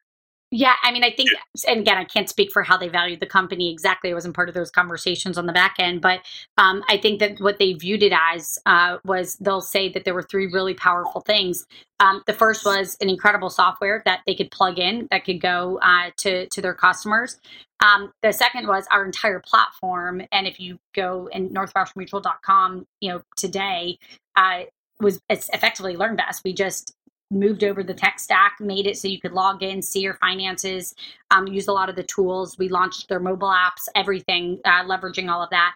[0.51, 1.29] yeah, I mean, I think,
[1.67, 4.09] and again, I can't speak for how they valued the company exactly.
[4.09, 6.21] I wasn't part of those conversations on the back end, but
[6.57, 10.15] um, I think that what they viewed it as uh, was they'll say that there
[10.15, 11.67] were three really powerful things.
[11.99, 15.79] Um, the first was an incredible software that they could plug in that could go
[15.83, 17.37] uh, to to their customers.
[17.81, 23.21] Um, the second was our entire platform, and if you go in northwesternmutual.com, you know,
[23.37, 23.99] today
[24.35, 24.63] uh,
[24.99, 26.43] was it's effectively LearnVest.
[26.43, 26.95] We just
[27.31, 30.95] moved over the tech stack, made it so you could log in, see your finances,
[31.31, 32.57] um, use a lot of the tools.
[32.57, 35.73] We launched their mobile apps, everything, uh, leveraging all of that.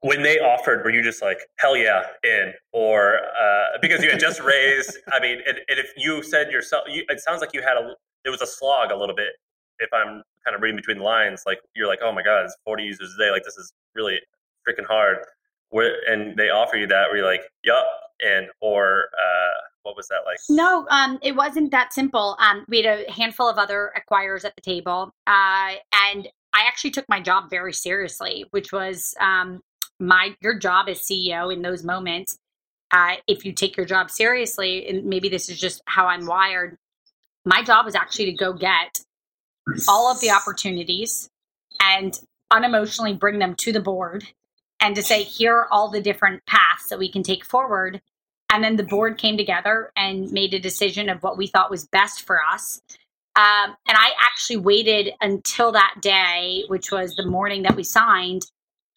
[0.00, 2.52] When they offered, were you just like, hell yeah, in?
[2.72, 6.84] Or uh, because you had just raised, I mean, and, and if you said yourself,
[6.88, 9.34] you, it sounds like you had a, it was a slog a little bit.
[9.78, 12.56] If I'm kind of reading between the lines, like you're like, oh my God, it's
[12.64, 13.30] 40 users a day.
[13.30, 14.18] Like this is really
[14.68, 15.18] freaking hard.
[15.70, 17.86] Where, and they offer you that where you're like, yup,
[18.20, 20.38] and, or, uh, what was that like?
[20.48, 22.36] No, um, it wasn't that simple.
[22.38, 25.74] Um, we had a handful of other acquirers at the table, uh,
[26.10, 29.60] and I actually took my job very seriously, which was um,
[29.98, 32.38] my your job as CEO in those moments.
[32.90, 36.76] Uh, if you take your job seriously, and maybe this is just how I'm wired,
[37.44, 39.00] my job was actually to go get
[39.88, 41.30] all of the opportunities
[41.80, 42.20] and
[42.52, 44.26] unemotionally bring them to the board
[44.80, 48.02] and to say, here are all the different paths that we can take forward
[48.52, 51.86] and then the board came together and made a decision of what we thought was
[51.86, 52.82] best for us.
[53.34, 58.42] Um, and I actually waited until that day, which was the morning that we signed,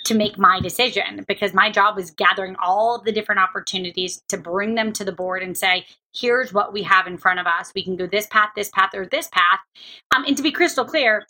[0.05, 4.75] to make my decision because my job was gathering all the different opportunities to bring
[4.75, 7.71] them to the board and say, here's what we have in front of us.
[7.73, 9.59] We can go this path, this path, or this path.
[10.15, 11.25] Um, and to be crystal clear,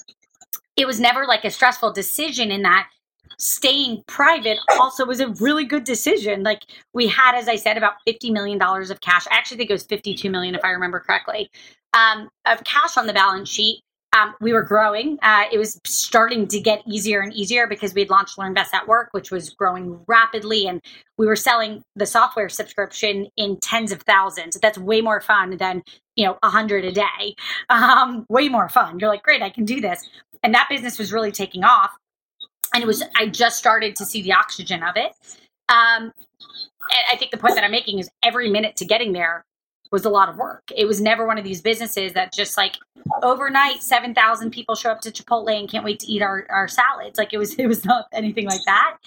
[0.76, 2.90] it was never like a stressful decision in that
[3.38, 6.44] staying private also was a really good decision.
[6.44, 9.26] Like we had, as I said, about $50 million of cash.
[9.32, 11.50] I actually think it was 52 million if I remember correctly,
[11.94, 13.82] um, of cash on the balance sheet.
[14.16, 15.18] Um, we were growing.
[15.22, 18.88] Uh, it was starting to get easier and easier because we had launched LearnVest at
[18.88, 20.82] Work, which was growing rapidly, and
[21.18, 24.58] we were selling the software subscription in tens of thousands.
[24.62, 25.84] That's way more fun than
[26.16, 27.36] you know a hundred a day.
[27.70, 29.00] Um, way more fun.
[29.00, 30.08] You're like, great, I can do this,
[30.44, 31.92] and that business was really taking off
[32.74, 35.12] and it was I just started to see the oxygen of it.
[35.70, 36.14] Um,
[37.12, 39.46] I think the point that I'm making is every minute to getting there
[39.92, 40.64] was a lot of work.
[40.76, 42.78] It was never one of these businesses that just like
[43.24, 46.68] overnight seven thousand people show up to Chipotle and can't wait to eat our, our
[46.68, 47.18] salads.
[47.18, 48.98] Like it was it was not anything like that.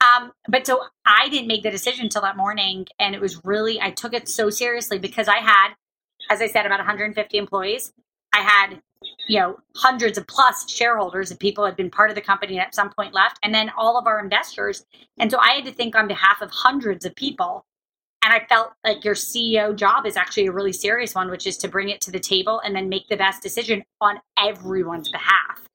[0.00, 3.80] Um, but so I didn't make the decision until that morning, and it was really
[3.80, 5.74] I took it so seriously because I had,
[6.30, 7.92] as I said, about 150 employees.
[8.34, 8.82] I had
[9.28, 12.74] you know hundreds of plus shareholders and people had been part of the company at
[12.74, 14.84] some point left and then all of our investors.
[15.18, 17.64] And so i had to think on behalf of hundreds of people.
[18.22, 21.56] And i felt like your ceo job is actually a really serious one which is
[21.58, 25.68] to bring it to the table and then make the best decision on everyone's behalf.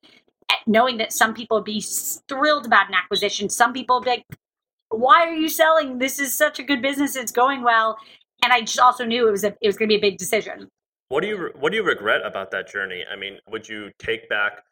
[0.51, 1.81] Eh, knowing that some people would be
[2.27, 4.25] thrilled about an acquisition some people would be like
[4.91, 5.99] why are you selling?
[5.99, 7.15] This is such a good business.
[7.15, 7.99] It's going well.
[8.43, 10.17] And i just also knew it was a, it was going to be a big
[10.17, 10.67] decision
[11.09, 13.03] what do you what do you regret about that journey?
[13.11, 14.63] I mean, would you take back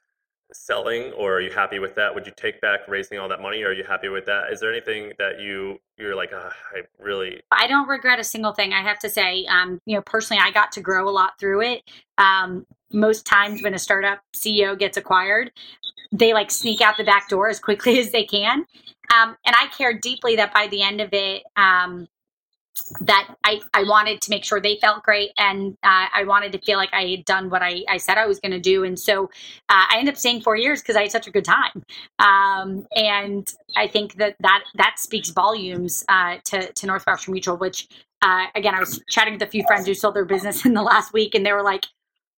[0.53, 2.13] selling, or are you happy with that?
[2.13, 4.51] Would you take back raising all that money, or are you happy with that?
[4.51, 7.41] Is there anything that you you're like, oh, I really?
[7.51, 8.71] I don't regret a single thing.
[8.71, 11.61] I have to say, um, you know, personally, I got to grow a lot through
[11.61, 11.81] it.
[12.17, 15.51] Um, most times when a startup CEO gets acquired,
[16.11, 18.65] they like sneak out the back door as quickly as they can.
[19.13, 22.07] Um, and I care deeply that by the end of it, um,
[23.01, 26.59] that I, I wanted to make sure they felt great and uh, I wanted to
[26.59, 28.83] feel like I had done what I, I said I was going to do.
[28.83, 29.25] And so
[29.69, 31.83] uh, I ended up staying four years because I had such a good time.
[32.19, 37.87] Um, and I think that that, that speaks volumes uh, to, to Northwestern Mutual, which
[38.21, 40.81] uh, again, I was chatting with a few friends who sold their business in the
[40.81, 41.85] last week and they were like,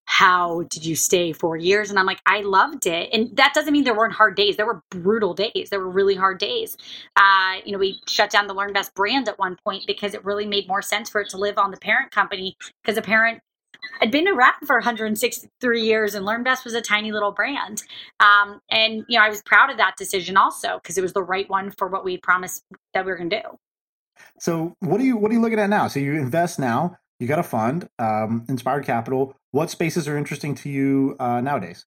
[0.10, 1.92] how did you stay four years?
[1.92, 3.10] And I'm like, I loved it.
[3.14, 4.58] And that doesn't mean there weren't hard days.
[4.58, 5.70] There were brutal days.
[5.70, 6.76] There were really hard days.
[7.16, 10.48] Uh, you know, we shut down the LearnVest brand at one point because it really
[10.48, 13.40] made more sense for it to live on the parent company because the parent
[14.00, 17.84] had been around for 163 years and LearnVest was a tiny little brand.
[18.20, 21.24] Um, and, you know, I was proud of that decision also because it was the
[21.24, 22.64] right one for what we promised
[22.96, 23.60] that we were going to do.
[24.40, 25.88] So what are you what are you looking at now?
[25.88, 29.36] So you invest now you got a fund, um, Inspired Capital.
[29.52, 31.86] What spaces are interesting to you uh, nowadays?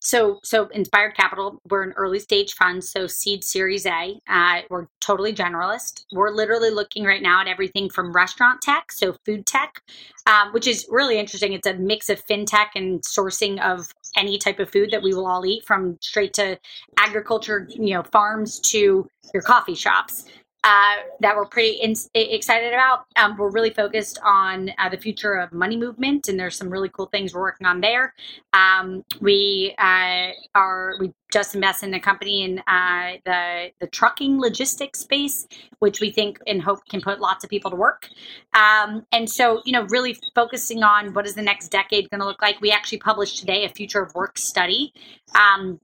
[0.00, 4.18] So, so Inspired Capital, we're an early stage fund, so seed Series A.
[4.28, 6.04] Uh, we're totally generalist.
[6.12, 9.80] We're literally looking right now at everything from restaurant tech, so food tech,
[10.26, 11.54] um, which is really interesting.
[11.54, 15.26] It's a mix of fintech and sourcing of any type of food that we will
[15.26, 16.58] all eat, from straight to
[16.98, 20.26] agriculture, you know, farms to your coffee shops
[20.64, 23.04] uh, that we're pretty in, excited about.
[23.16, 26.88] Um, we're really focused on uh, the future of money movement, and there's some really
[26.88, 28.14] cool things we're working on there.
[28.54, 34.40] Um, we uh, are we just invested in a company in uh, the the trucking
[34.40, 35.46] logistics space,
[35.80, 38.08] which we think and hope can put lots of people to work.
[38.54, 42.26] Um, and so, you know, really focusing on what is the next decade going to
[42.26, 42.60] look like.
[42.62, 44.94] We actually published today a future of work study
[45.34, 45.78] um,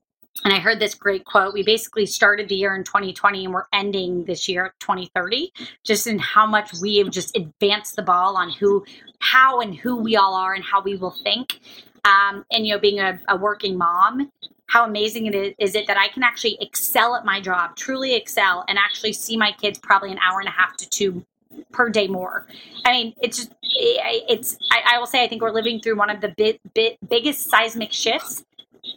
[0.45, 1.53] and I heard this great quote.
[1.53, 5.53] We basically started the year in 2020 and we're ending this year at 2030,
[5.85, 8.85] just in how much we have just advanced the ball on who,
[9.19, 11.61] how, and who we all are and how we will think.
[12.05, 14.31] Um, and, you know, being a, a working mom,
[14.67, 18.15] how amazing it is, is it that I can actually excel at my job, truly
[18.15, 21.27] excel, and actually see my kids probably an hour and a half to two
[21.73, 22.47] per day more.
[22.85, 26.09] I mean, it's just, it's, I, I will say, I think we're living through one
[26.09, 26.61] of the bit,
[27.09, 28.45] biggest seismic shifts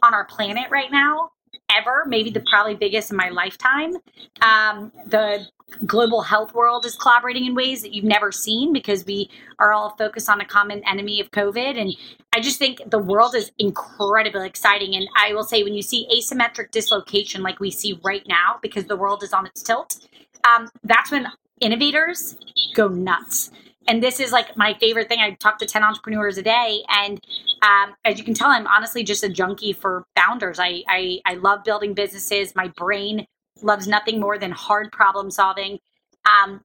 [0.02, 1.30] on our planet right now
[1.70, 3.94] ever, maybe the probably biggest in my lifetime.
[4.42, 5.46] Um, the
[5.86, 9.96] global health world is collaborating in ways that you've never seen because we are all
[9.96, 11.80] focused on a common enemy of COVID.
[11.80, 11.96] And
[12.34, 14.94] I just think the world is incredibly exciting.
[14.94, 18.84] And I will say, when you see asymmetric dislocation like we see right now, because
[18.84, 20.06] the world is on its tilt,
[20.48, 21.28] um, that's when
[21.60, 22.36] innovators
[22.74, 23.50] go nuts
[23.86, 25.20] and this is like my favorite thing.
[25.20, 26.82] I talk to 10 entrepreneurs a day.
[26.88, 27.20] And
[27.62, 30.58] um, as you can tell, I'm honestly just a junkie for founders.
[30.58, 32.54] I, I, I love building businesses.
[32.54, 33.26] My brain
[33.62, 35.78] loves nothing more than hard problem solving.
[36.24, 36.62] Um,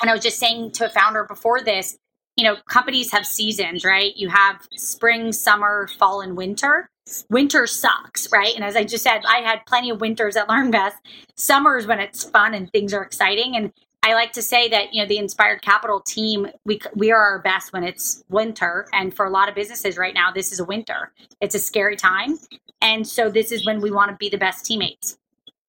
[0.00, 1.96] and I was just saying to a founder before this,
[2.36, 4.16] you know, companies have seasons, right?
[4.16, 6.88] You have spring, summer, fall, and winter.
[7.30, 8.54] Winter sucks, right?
[8.54, 10.92] And as I just said, I had plenty of winters at LearnVest.
[11.36, 13.56] Summer is when it's fun and things are exciting.
[13.56, 17.20] And I like to say that you know the Inspired Capital team we we are
[17.20, 20.60] our best when it's winter, and for a lot of businesses right now, this is
[20.60, 21.12] a winter.
[21.40, 22.38] It's a scary time,
[22.80, 25.18] and so this is when we want to be the best teammates.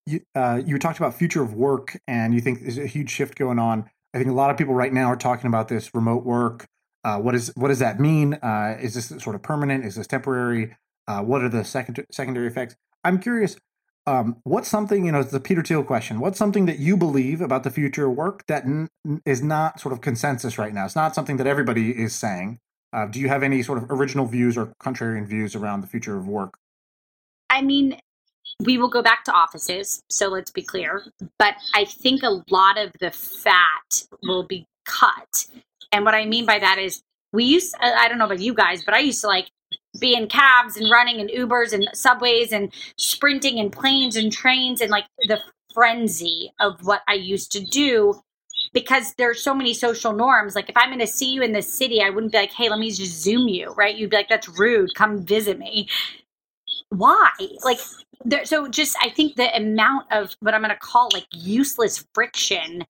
[0.05, 3.35] You uh, you talked about future of work, and you think there's a huge shift
[3.35, 3.89] going on.
[4.13, 6.67] I think a lot of people right now are talking about this remote work.
[7.03, 8.35] Uh, what is what does that mean?
[8.35, 9.85] Uh, is this sort of permanent?
[9.85, 10.75] Is this temporary?
[11.07, 12.75] Uh, what are the second, secondary effects?
[13.03, 13.57] I'm curious
[14.09, 16.19] um, what's something you know it's the peter thiel question.
[16.19, 18.89] What's something that you believe about the future of work that n-
[19.23, 20.85] is not sort of consensus right now?
[20.85, 22.57] It's not something that everybody is saying.
[22.91, 26.17] Uh, do you have any sort of original views or contrarian views around the future
[26.17, 26.57] of work?
[27.51, 27.99] I mean
[28.65, 31.03] we will go back to offices so let's be clear.
[31.37, 35.45] But i think a lot of the fat will be cut.
[35.91, 38.83] And what i mean by that is we used i don't know about you guys
[38.83, 39.49] but i used to like
[39.99, 44.81] be in cabs and running and Ubers and subways and sprinting and planes and trains
[44.81, 45.41] and like the
[45.73, 48.21] frenzy of what I used to do
[48.73, 50.55] because there's so many social norms.
[50.55, 52.69] Like if I'm going to see you in the city, I wouldn't be like, "Hey,
[52.69, 53.95] let me just zoom you," right?
[53.95, 54.93] You'd be like, "That's rude.
[54.95, 55.87] Come visit me."
[56.89, 57.29] Why?
[57.63, 57.79] Like
[58.25, 62.05] there, so just I think the amount of what I'm going to call like useless
[62.13, 62.85] friction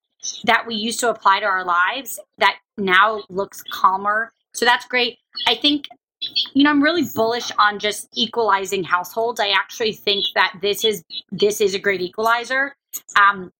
[0.46, 4.32] that we used to apply to our lives that now looks calmer.
[4.54, 5.18] So that's great.
[5.48, 5.88] I think
[6.54, 9.40] you know i'm really bullish on just equalizing households.
[9.40, 12.76] I actually think that this is this is a great equalizer.
[13.20, 13.52] Um,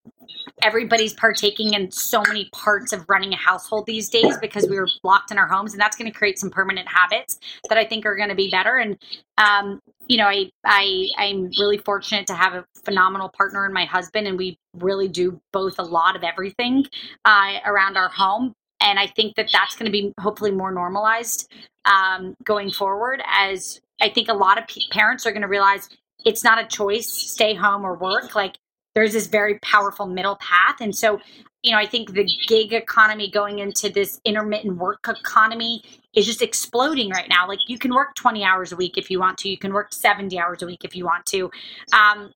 [0.64, 4.90] everybody's partaking in so many parts of running a household these days because we were
[5.04, 7.40] locked in our homes and that's going to create some permanent habits
[7.70, 8.78] that i think are going to be better.
[8.78, 8.98] And
[9.38, 13.86] um, you know I, I i'm really fortunate to have a phenomenal partner in my
[13.86, 16.86] husband and we really do both a lot of everything
[17.24, 21.52] uh, around our home and i think that that's going to be hopefully more normalized
[21.86, 25.90] um, going forward as I think a lot of p- parents are going to realize
[26.26, 28.36] it's not a choice, stay home or work.
[28.36, 28.58] Like
[28.96, 30.78] there's this very powerful middle path.
[30.82, 31.20] And so,
[31.64, 35.84] you know, I think the gig economy going into this intermittent work economy
[36.16, 37.48] is just exploding right now.
[37.48, 39.94] Like you can work 20 hours a week if you want to, you can work
[39.94, 41.46] 70 hours a week if you want to.
[41.94, 42.32] Um,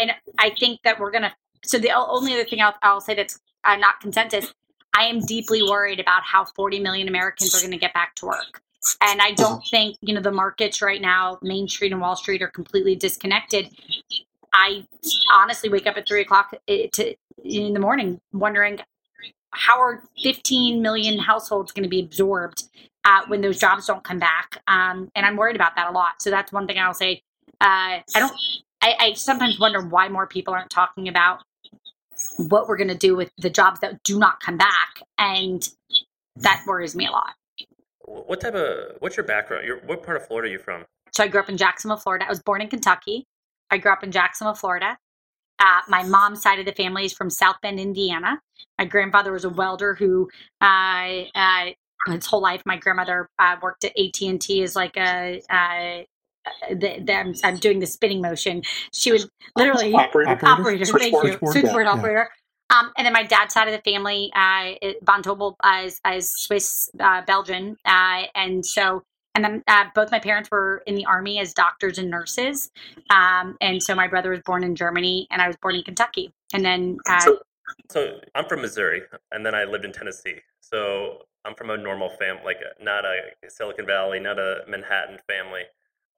[0.00, 1.32] and I think that we're going to,
[1.64, 4.52] so the only other thing I'll, I'll say that's uh, not consensus,
[4.94, 8.26] I am deeply worried about how 40 million Americans are going to get back to
[8.26, 8.62] work.
[9.00, 12.42] And I don't think, you know, the markets right now, Main Street and Wall Street
[12.42, 13.68] are completely disconnected.
[14.52, 14.86] I
[15.32, 16.88] honestly wake up at three o'clock eh,
[17.44, 18.80] in the morning wondering
[19.52, 22.64] how are 15 million households going to be absorbed
[23.04, 24.62] uh, when those jobs don't come back?
[24.66, 26.20] Um, and I'm worried about that a lot.
[26.20, 27.22] So that's one thing I'll say.
[27.60, 28.32] Uh, I don't.
[28.80, 31.44] I, I sometimes wonder why more people aren't talking about
[32.36, 35.68] what we're going to do with the jobs that do not come back, and
[36.36, 37.34] that worries me a lot.
[38.04, 38.96] What type of?
[39.00, 39.66] What's your background?
[39.66, 40.84] Your, what part of Florida are you from?
[41.12, 42.26] So I grew up in Jacksonville, Florida.
[42.26, 43.26] I was born in Kentucky.
[43.70, 44.98] I grew up in Jacksonville, Florida.
[45.58, 48.40] Uh, my mom's side of the family is from South Bend, Indiana.
[48.78, 50.28] My grandfather was a welder who,
[50.60, 51.66] uh, uh,
[52.08, 55.40] his whole life, my grandmother uh, worked at AT and T as like a.
[56.44, 58.62] Uh, the, the, I'm, I'm, doing the spinning motion.
[58.92, 60.44] She was literally operator.
[60.44, 60.84] operator.
[60.86, 61.92] Thank you, switchboard yeah.
[61.92, 62.28] operator.
[62.70, 64.72] Um, and then my dad's side of the family, uh,
[65.02, 69.02] Von Tobel, uh, is, is Swiss uh, Belgian, uh, and so
[69.34, 72.70] and then uh, both my parents were in the army as doctors and nurses
[73.10, 76.32] um, and so my brother was born in germany and i was born in kentucky
[76.52, 77.38] and then uh, so,
[77.90, 82.10] so, i'm from missouri and then i lived in tennessee so i'm from a normal
[82.10, 85.62] family like a, not a silicon valley not a manhattan family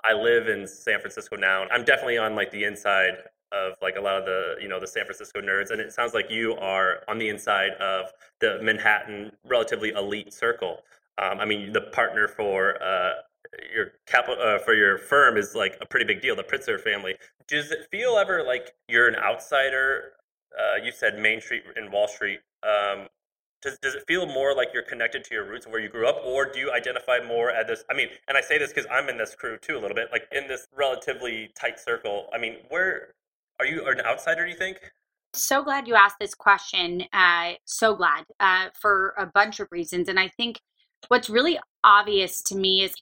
[0.04, 3.14] i live in san francisco now i'm definitely on like the inside
[3.52, 6.14] of like a lot of the you know the san francisco nerds and it sounds
[6.14, 10.80] like you are on the inside of the manhattan relatively elite circle
[11.18, 13.12] um, I mean, the partner for uh,
[13.72, 16.34] your capital uh, for your firm is like a pretty big deal.
[16.34, 17.14] The Pritzker family.
[17.46, 20.12] Does it feel ever like you're an outsider?
[20.58, 22.40] Uh, you said Main Street and Wall Street.
[22.62, 23.06] Um,
[23.64, 26.06] does, does it feel more like you're connected to your roots and where you grew
[26.06, 27.82] up, or do you identify more at this?
[27.90, 30.08] I mean, and I say this because I'm in this crew too a little bit,
[30.12, 32.28] like in this relatively tight circle.
[32.32, 33.14] I mean, where
[33.58, 34.44] are you an outsider?
[34.44, 34.92] Do you think?
[35.32, 37.04] So glad you asked this question.
[37.12, 40.60] Uh, so glad uh, for a bunch of reasons, and I think
[41.08, 42.94] what's really obvious to me is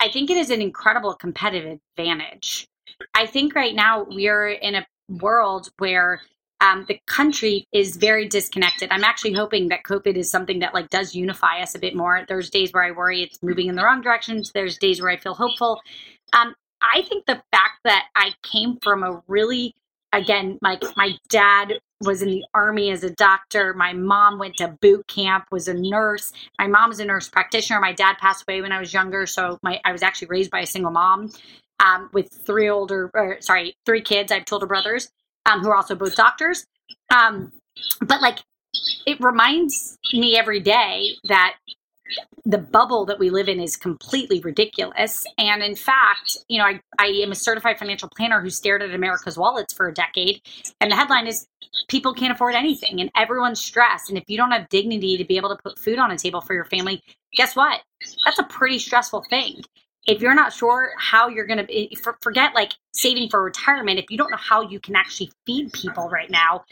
[0.00, 2.66] I think it is an incredible competitive advantage.
[3.14, 6.20] I think right now we're in a world where
[6.60, 8.90] um, the country is very disconnected.
[8.90, 12.24] I'm actually hoping that COVID is something that like does unify us a bit more.
[12.28, 14.42] There's days where I worry it's moving in the wrong direction.
[14.54, 15.80] There's days where I feel hopeful.
[16.32, 19.74] Um, I think the fact that I came from a really
[20.12, 23.74] again, like my dad was in the army as a doctor.
[23.74, 26.32] My mom went to boot camp, was a nurse.
[26.58, 27.80] My mom mom's a nurse practitioner.
[27.80, 30.60] My dad passed away when I was younger, so my I was actually raised by
[30.60, 31.30] a single mom
[31.80, 34.32] um, with three older, or, sorry, three kids.
[34.32, 35.08] I have two older brothers
[35.48, 36.64] um, who are also both doctors.
[37.10, 37.52] Um,
[38.00, 38.38] but like,
[39.06, 41.54] it reminds me every day that
[42.44, 45.26] the bubble that we live in is completely ridiculous.
[45.36, 48.94] And in fact, you know, I, I am a certified financial planner who stared at
[48.94, 50.40] America's wallets for a decade.
[50.80, 51.46] And the headline is
[51.88, 54.08] people can't afford anything and everyone's stressed.
[54.08, 56.40] And if you don't have dignity to be able to put food on a table
[56.40, 57.02] for your family,
[57.34, 57.82] guess what?
[58.24, 59.62] That's a pretty stressful thing.
[60.08, 64.16] If you're not sure how you're going to forget like saving for retirement, if you
[64.16, 66.64] don't know how you can actually feed people right now,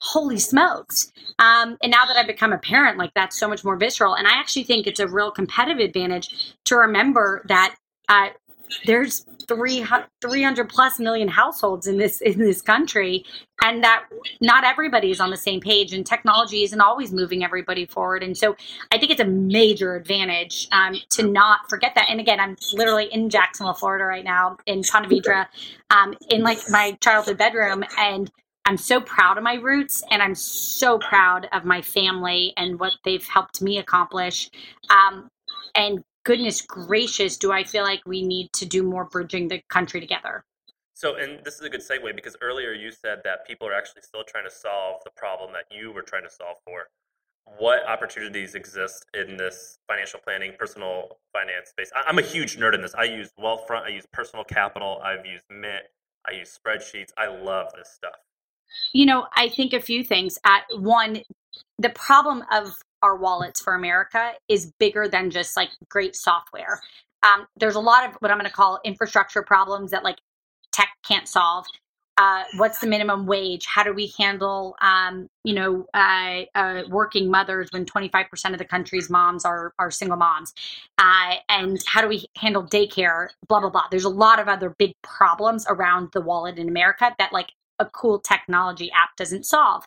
[0.00, 1.12] holy smokes.
[1.38, 4.14] Um, and now that I've become a parent, like that's so much more visceral.
[4.14, 7.76] And I actually think it's a real competitive advantage to remember that
[8.08, 8.28] uh,
[8.86, 13.24] there's 300 plus million households in this in this country
[13.62, 14.04] and that
[14.40, 18.36] not everybody is on the same page and technology isn't always moving everybody forward and
[18.36, 18.56] so
[18.92, 23.08] i think it's a major advantage um, to not forget that and again i'm literally
[23.12, 25.46] in jacksonville florida right now in ponte vedra
[25.90, 28.30] um, in like my childhood bedroom and
[28.64, 32.92] I'm so proud of my roots and I'm so proud of my family and what
[33.04, 34.50] they've helped me accomplish.
[34.88, 35.28] Um,
[35.74, 40.00] and goodness gracious, do I feel like we need to do more bridging the country
[40.00, 40.44] together?
[40.94, 44.02] So, and this is a good segue because earlier you said that people are actually
[44.02, 46.88] still trying to solve the problem that you were trying to solve for.
[47.58, 51.90] What opportunities exist in this financial planning, personal finance space?
[51.94, 52.94] I'm a huge nerd in this.
[52.94, 55.82] I use Wealthfront, I use Personal Capital, I've used Mint,
[56.28, 57.10] I use spreadsheets.
[57.18, 58.14] I love this stuff.
[58.92, 60.38] You know, I think a few things.
[60.44, 61.22] At one,
[61.78, 62.72] the problem of
[63.02, 66.80] our wallets for America is bigger than just like great software.
[67.22, 70.18] Um, there's a lot of what I'm going to call infrastructure problems that like
[70.72, 71.66] tech can't solve.
[72.18, 73.64] Uh, what's the minimum wage?
[73.66, 78.64] How do we handle, um, you know, uh, uh, working mothers when 25% of the
[78.66, 80.52] country's moms are are single moms?
[80.98, 83.28] Uh, and how do we handle daycare?
[83.48, 83.84] Blah blah blah.
[83.90, 87.86] There's a lot of other big problems around the wallet in America that like a
[87.86, 89.84] cool technology app doesn't solve.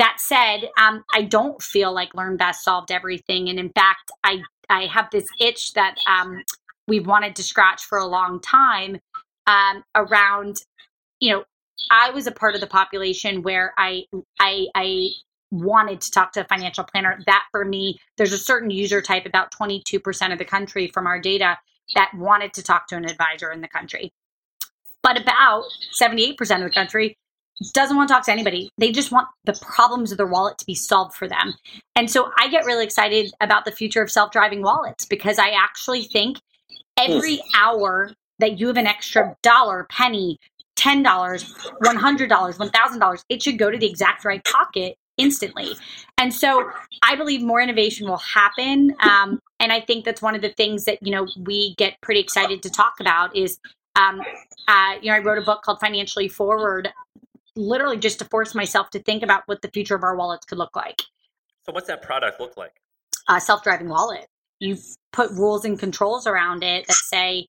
[0.00, 4.40] That said, um, I don't feel like LearnVest solved everything, and in fact, I
[4.70, 6.42] I have this itch that um,
[6.88, 8.98] we've wanted to scratch for a long time
[9.46, 10.62] um, around,
[11.20, 11.44] you know,
[11.90, 14.04] I was a part of the population where I
[14.40, 15.08] I I
[15.50, 17.18] wanted to talk to a financial planner.
[17.26, 21.20] That for me, there's a certain user type, about 22% of the country from our
[21.20, 21.58] data,
[21.94, 24.14] that wanted to talk to an advisor in the country.
[25.02, 25.64] But about
[26.00, 27.18] 78% of the country
[27.72, 28.70] doesn't want to talk to anybody.
[28.78, 31.54] They just want the problems of their wallet to be solved for them.
[31.94, 35.50] And so I get really excited about the future of self driving wallets because I
[35.50, 36.38] actually think
[36.96, 40.38] every hour that you have an extra dollar, penny,
[40.76, 45.74] $10, $100, $1,000, it should go to the exact right pocket instantly.
[46.16, 46.70] And so
[47.02, 48.96] I believe more innovation will happen.
[49.00, 52.20] Um, and I think that's one of the things that, you know, we get pretty
[52.20, 53.58] excited to talk about is,
[53.96, 54.22] um,
[54.66, 56.88] uh, you know, I wrote a book called Financially Forward,
[57.56, 60.58] literally just to force myself to think about what the future of our wallets could
[60.58, 61.02] look like.
[61.64, 62.72] So what's that product look like?
[63.28, 64.26] A self-driving wallet.
[64.58, 64.76] You
[65.12, 67.46] put rules and controls around it that say,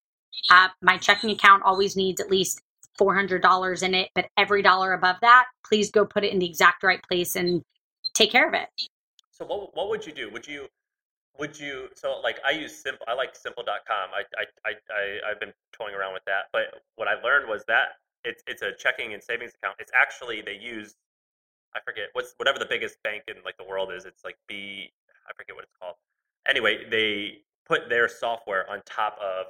[0.49, 2.61] uh, my checking account always needs at least
[2.99, 6.83] $400 in it, but every dollar above that, please go put it in the exact
[6.83, 7.63] right place and
[8.13, 8.69] take care of it.
[9.31, 10.29] So what what would you do?
[10.29, 10.67] Would you
[11.39, 14.09] would you so like I use simple I like simple.com.
[14.13, 17.97] I I, I I've been toying around with that, but what I learned was that
[18.23, 19.77] it's it's a checking and savings account.
[19.79, 20.95] It's actually they use
[21.75, 24.05] I forget what's whatever the biggest bank in like the world is.
[24.05, 24.91] It's like B
[25.27, 25.95] I forget what it's called.
[26.47, 29.47] Anyway, they put their software on top of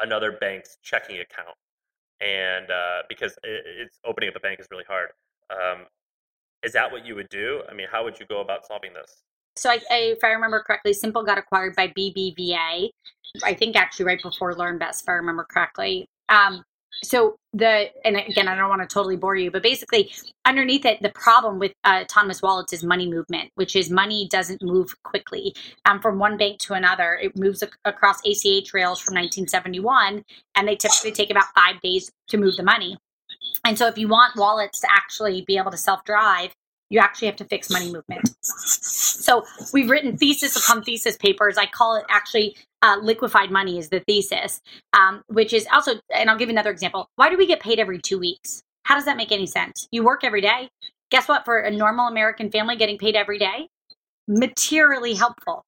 [0.00, 1.56] another bank's checking account
[2.20, 5.10] and uh, because it, it's opening up a bank is really hard.
[5.50, 5.86] Um,
[6.62, 7.62] is that what you would do?
[7.70, 9.22] I mean, how would you go about solving this?
[9.56, 12.90] So, I, I, if I remember correctly, Simple got acquired by BBVA.
[13.44, 16.08] I think actually right before LearnVest, if I remember correctly.
[16.28, 16.64] Um,
[17.02, 20.10] so the and again i don't want to totally bore you but basically
[20.44, 24.62] underneath it the problem with uh, autonomous wallets is money movement which is money doesn't
[24.62, 25.54] move quickly.
[25.84, 30.24] Um, from one bank to another it moves ac- across ach rails from 1971
[30.54, 32.96] and they typically take about five days to move the money.
[33.64, 36.52] And so if you want wallets to actually be able to self-drive
[36.90, 38.34] you actually have to fix money movement.
[38.42, 41.58] So we've written thesis upon thesis papers.
[41.58, 44.60] I call it actually uh, liquefied money is the thesis,
[44.92, 47.08] um, which is also, and I'll give another example.
[47.16, 48.62] Why do we get paid every two weeks?
[48.84, 49.86] How does that make any sense?
[49.90, 50.70] You work every day.
[51.10, 51.44] Guess what?
[51.44, 53.68] For a normal American family, getting paid every day,
[54.26, 55.64] materially helpful.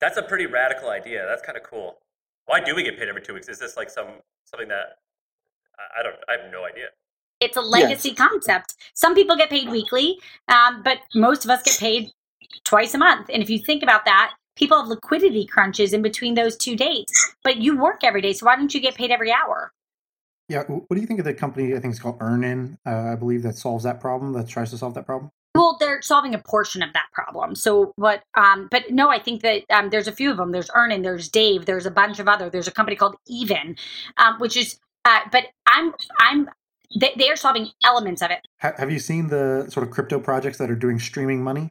[0.00, 1.24] That's a pretty radical idea.
[1.28, 1.98] That's kind of cool.
[2.46, 3.48] Why do we get paid every two weeks?
[3.48, 4.08] Is this like some
[4.44, 4.98] something that
[5.98, 6.16] I don't?
[6.28, 6.88] I have no idea.
[7.44, 8.18] It's a legacy yes.
[8.18, 8.74] concept.
[8.94, 10.18] Some people get paid weekly,
[10.48, 12.10] um, but most of us get paid
[12.64, 13.30] twice a month.
[13.32, 17.12] And if you think about that, people have liquidity crunches in between those two dates.
[17.42, 19.72] But you work every day, so why don't you get paid every hour?
[20.48, 21.74] Yeah, what do you think of the company?
[21.74, 22.78] I think it's called Earnin.
[22.86, 24.32] Uh, I believe that solves that problem.
[24.34, 25.30] That tries to solve that problem.
[25.54, 27.54] Well, they're solving a portion of that problem.
[27.54, 28.24] So what?
[28.34, 30.50] Um, but no, I think that um, there's a few of them.
[30.50, 32.50] There's Earnin, there's Dave, there's a bunch of other.
[32.50, 33.76] There's a company called Even,
[34.16, 34.78] um, which is.
[35.06, 36.48] Uh, but I'm I'm
[36.98, 38.40] they, they are solving elements of it.
[38.58, 41.70] Have you seen the sort of crypto projects that are doing streaming money?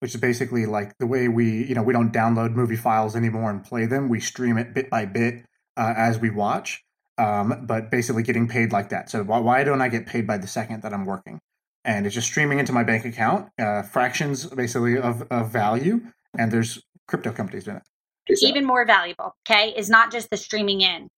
[0.00, 3.50] Which is basically like the way we, you know, we don't download movie files anymore
[3.50, 4.08] and play them.
[4.08, 5.44] We stream it bit by bit
[5.76, 6.82] uh, as we watch,
[7.18, 9.10] um, but basically getting paid like that.
[9.10, 11.38] So why, why don't I get paid by the second that I'm working?
[11.84, 16.00] And it's just streaming into my bank account, uh, fractions basically of, of value,
[16.38, 18.38] and there's crypto companies doing it.
[18.42, 21.08] Even more valuable, okay, is not just the streaming in.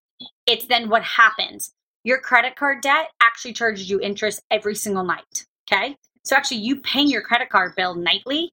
[0.45, 1.73] It's then what happens
[2.03, 5.45] your credit card debt actually charges you interest every single night.
[5.71, 5.95] Okay.
[6.23, 8.51] So actually, you paying your credit card bill nightly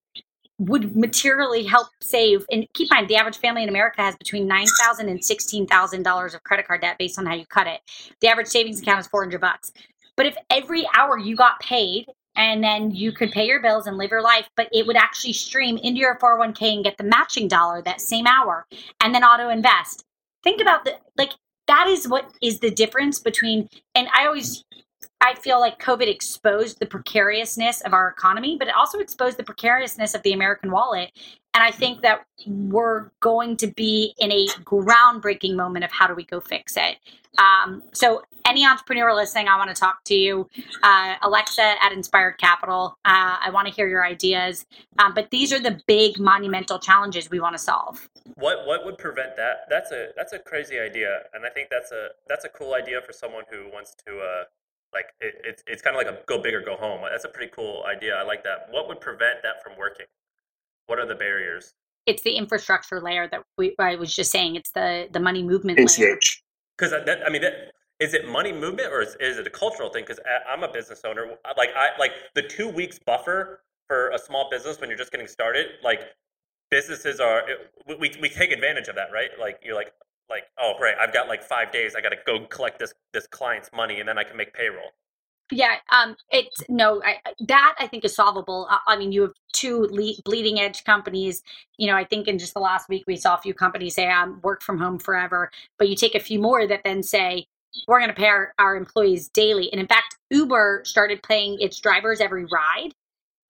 [0.59, 2.45] would materially help save.
[2.51, 5.67] And keep in mind, the average family in America has between nine thousand and sixteen
[5.67, 7.81] thousand dollars of credit card debt based on how you cut it.
[8.21, 9.73] The average savings account is four hundred bucks.
[10.17, 13.97] But if every hour you got paid and then you could pay your bills and
[13.97, 17.49] live your life, but it would actually stream into your 401k and get the matching
[17.49, 18.67] dollar that same hour
[19.03, 20.05] and then auto invest.
[20.43, 21.31] Think about the like
[21.71, 24.64] that is what is the difference between and i always
[25.21, 29.45] i feel like covid exposed the precariousness of our economy but it also exposed the
[29.45, 31.12] precariousness of the american wallet
[31.55, 36.15] and i think that we're going to be in a groundbreaking moment of how do
[36.15, 36.97] we go fix it
[37.39, 40.49] um, so any entrepreneur listening i want to talk to you
[40.83, 44.67] uh, alexa at inspired capital uh, i want to hear your ideas
[44.99, 48.99] um, but these are the big monumental challenges we want to solve what what would
[48.99, 49.67] prevent that?
[49.69, 53.01] That's a that's a crazy idea, and I think that's a that's a cool idea
[53.05, 54.45] for someone who wants to uh
[54.93, 57.03] like it, it's it's kind of like a go big or go home.
[57.11, 58.17] That's a pretty cool idea.
[58.17, 58.69] I like that.
[58.71, 60.07] What would prevent that from working?
[60.91, 61.74] What are the barriers?
[62.05, 64.57] It's the infrastructure layer that we I was just saying.
[64.57, 66.43] It's the the money movement ACH.
[66.76, 67.70] Because that, I mean that
[68.01, 70.03] is it money movement or is, is it a cultural thing?
[70.03, 70.18] Because
[70.53, 71.36] I'm a business owner.
[71.57, 75.28] Like I like the two weeks buffer for a small business when you're just getting
[75.28, 75.66] started.
[75.84, 76.01] Like
[76.72, 77.45] businesses are
[77.86, 79.30] we, we take advantage of that, right?
[79.38, 79.93] Like you're like
[80.28, 81.95] like oh great, I've got like five days.
[81.95, 84.91] I got to go collect this this client's money and then I can make payroll.
[85.53, 88.69] Yeah, um, it's no, I, that I think is solvable.
[88.71, 91.43] I, I mean, you have two le- bleeding edge companies.
[91.79, 94.09] You know, I think in just the last week we saw a few companies say,
[94.09, 97.47] "I'm work from home forever," but you take a few more that then say,
[97.89, 101.81] "We're going to pay our, our employees daily." And in fact, Uber started paying its
[101.81, 102.93] drivers every ride.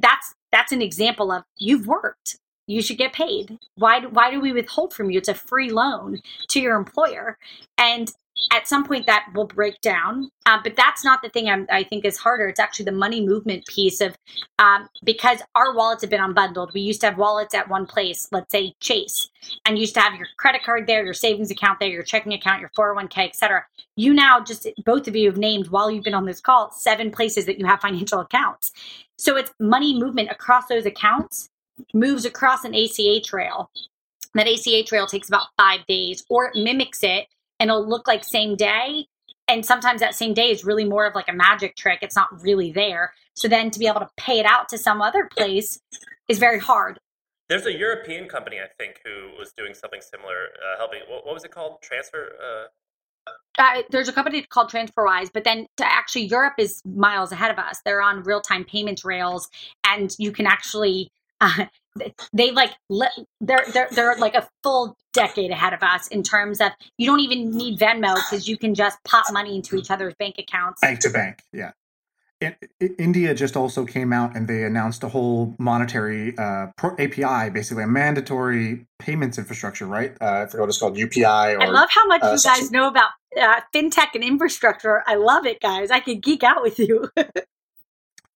[0.00, 2.38] That's that's an example of you've worked.
[2.68, 3.58] You should get paid.
[3.76, 5.18] Why why do we withhold from you?
[5.18, 6.20] It's a free loan
[6.50, 7.38] to your employer,
[7.78, 8.10] and
[8.52, 10.30] at some point that will break down.
[10.46, 12.48] Um, but that's not the thing I'm, i think is harder.
[12.48, 14.16] It's actually the money movement piece of
[14.58, 16.72] um, because our wallets have been unbundled.
[16.72, 19.30] We used to have wallets at one place, let's say Chase,
[19.66, 22.32] and you used to have your credit card there, your savings account there, your checking
[22.32, 23.64] account, your 401k, etc.
[23.96, 27.10] You now just both of you have named while you've been on this call seven
[27.10, 28.72] places that you have financial accounts.
[29.18, 31.50] So it's money movement across those accounts
[31.94, 33.70] moves across an ACH rail.
[34.34, 37.26] That ACH rail takes about five days, or it mimics it
[37.60, 39.06] and it'll look like same day.
[39.46, 42.00] And sometimes that same day is really more of like a magic trick.
[42.02, 43.12] It's not really there.
[43.34, 45.80] So then to be able to pay it out to some other place
[46.28, 46.98] is very hard.
[47.48, 51.00] There's a European company, I think, who was doing something similar, uh, helping.
[51.08, 51.82] What, what, was it called?
[51.82, 52.28] Transfer.
[52.40, 53.32] Uh...
[53.58, 57.58] Uh, there's a company called TransferWise, but then to actually Europe is miles ahead of
[57.58, 57.80] us.
[57.84, 59.48] They're on real time payments rails,
[59.84, 61.64] and you can actually uh,
[62.32, 62.72] they like
[63.40, 67.20] they're they're they're like a full decade ahead of us in terms of you don't
[67.20, 70.80] even need Venmo because you can just pop money into each other's bank accounts.
[70.80, 71.72] Bank to bank, yeah.
[72.40, 76.96] In, in, India just also came out and they announced a whole monetary uh, pro-
[76.98, 80.16] API, basically a mandatory payments infrastructure, right?
[80.22, 81.56] Uh, I forgot what it's called, UPI.
[81.56, 85.02] Or, I love how much uh, you guys know about uh, fintech and infrastructure.
[85.06, 85.90] I love it, guys.
[85.90, 87.10] I could geek out with you.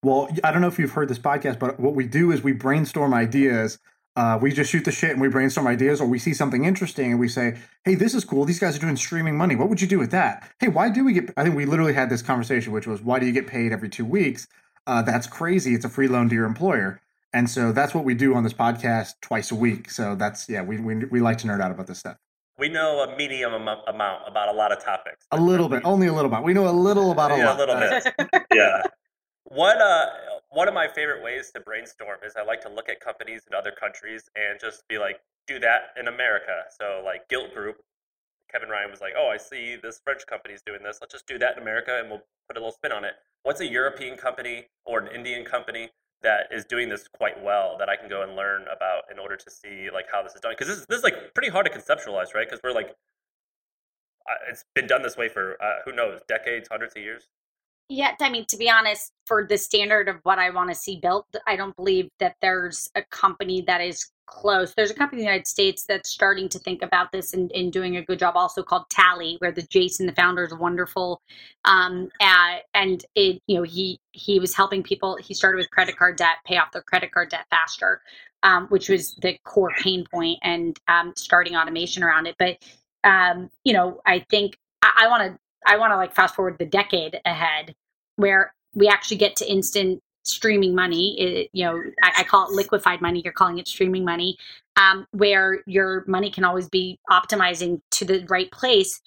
[0.05, 2.53] Well, I don't know if you've heard this podcast, but what we do is we
[2.53, 3.79] brainstorm ideas.
[4.17, 7.13] Uh, we just shoot the shit and we brainstorm ideas, or we see something interesting
[7.13, 8.45] and we say, "Hey, this is cool.
[8.45, 9.57] These guys are doing streaming money.
[9.57, 10.47] What would you do with that?
[10.61, 13.19] Hey, why do we get?" I think we literally had this conversation, which was, "Why
[13.19, 14.47] do you get paid every two weeks?
[14.87, 15.75] Uh, that's crazy.
[15.75, 17.01] It's a free loan to your employer."
[17.33, 19.91] And so that's what we do on this podcast twice a week.
[19.91, 22.19] So that's yeah, we we, we like to nerd out about this stuff.
[22.59, 25.27] We know a medium amount about a lot of topics.
[25.33, 26.43] A little bit, only a little bit.
[26.43, 27.57] We know a little about a yeah, lot.
[27.57, 28.47] A little bit.
[28.55, 28.83] yeah.
[29.55, 30.07] What uh,
[30.51, 33.55] one of my favorite ways to brainstorm is I like to look at companies in
[33.55, 36.65] other countries and just be like, do that in America.
[36.77, 37.77] So like Gilt Group,
[38.51, 40.99] Kevin Ryan was like, oh, I see this French company is doing this.
[41.01, 43.13] Let's just do that in America and we'll put a little spin on it.
[43.45, 45.91] What's a European company or an Indian company
[46.23, 49.37] that is doing this quite well that I can go and learn about in order
[49.37, 50.55] to see like how this is done?
[50.59, 52.49] Because this is this is like pretty hard to conceptualize, right?
[52.51, 52.97] Because we're like,
[54.51, 57.29] it's been done this way for uh, who knows, decades, hundreds of years.
[57.89, 60.99] Yeah, I mean, to be honest, for the standard of what I want to see
[61.01, 64.73] built, I don't believe that there's a company that is close.
[64.75, 67.71] There's a company in the United States that's starting to think about this and, and
[67.71, 71.21] doing a good job also called Tally, where the Jason, the founder, is wonderful.
[71.67, 75.17] Um, uh, and it, you know, he he was helping people.
[75.17, 78.01] He started with credit card debt, pay off their credit card debt faster,
[78.43, 82.37] um, which was the core pain point, and um, starting automation around it.
[82.39, 82.57] But
[83.05, 86.59] um, you know, I think I, I want to I want to like fast forward
[86.59, 87.75] the decade ahead
[88.17, 91.21] where we actually get to instant streaming money.
[91.21, 93.21] It, you know, I, I, call it liquefied money.
[93.23, 94.37] You're calling it streaming money,
[94.77, 99.01] um, where your money can always be optimizing to the right place.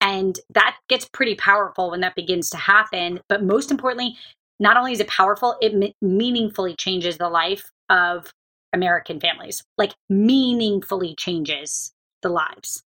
[0.00, 3.20] And that gets pretty powerful when that begins to happen.
[3.28, 4.16] But most importantly,
[4.60, 8.32] not only is it powerful, it meaningfully changes the life of
[8.72, 9.62] American families.
[9.78, 11.92] Like meaningfully changes
[12.22, 12.82] the lives.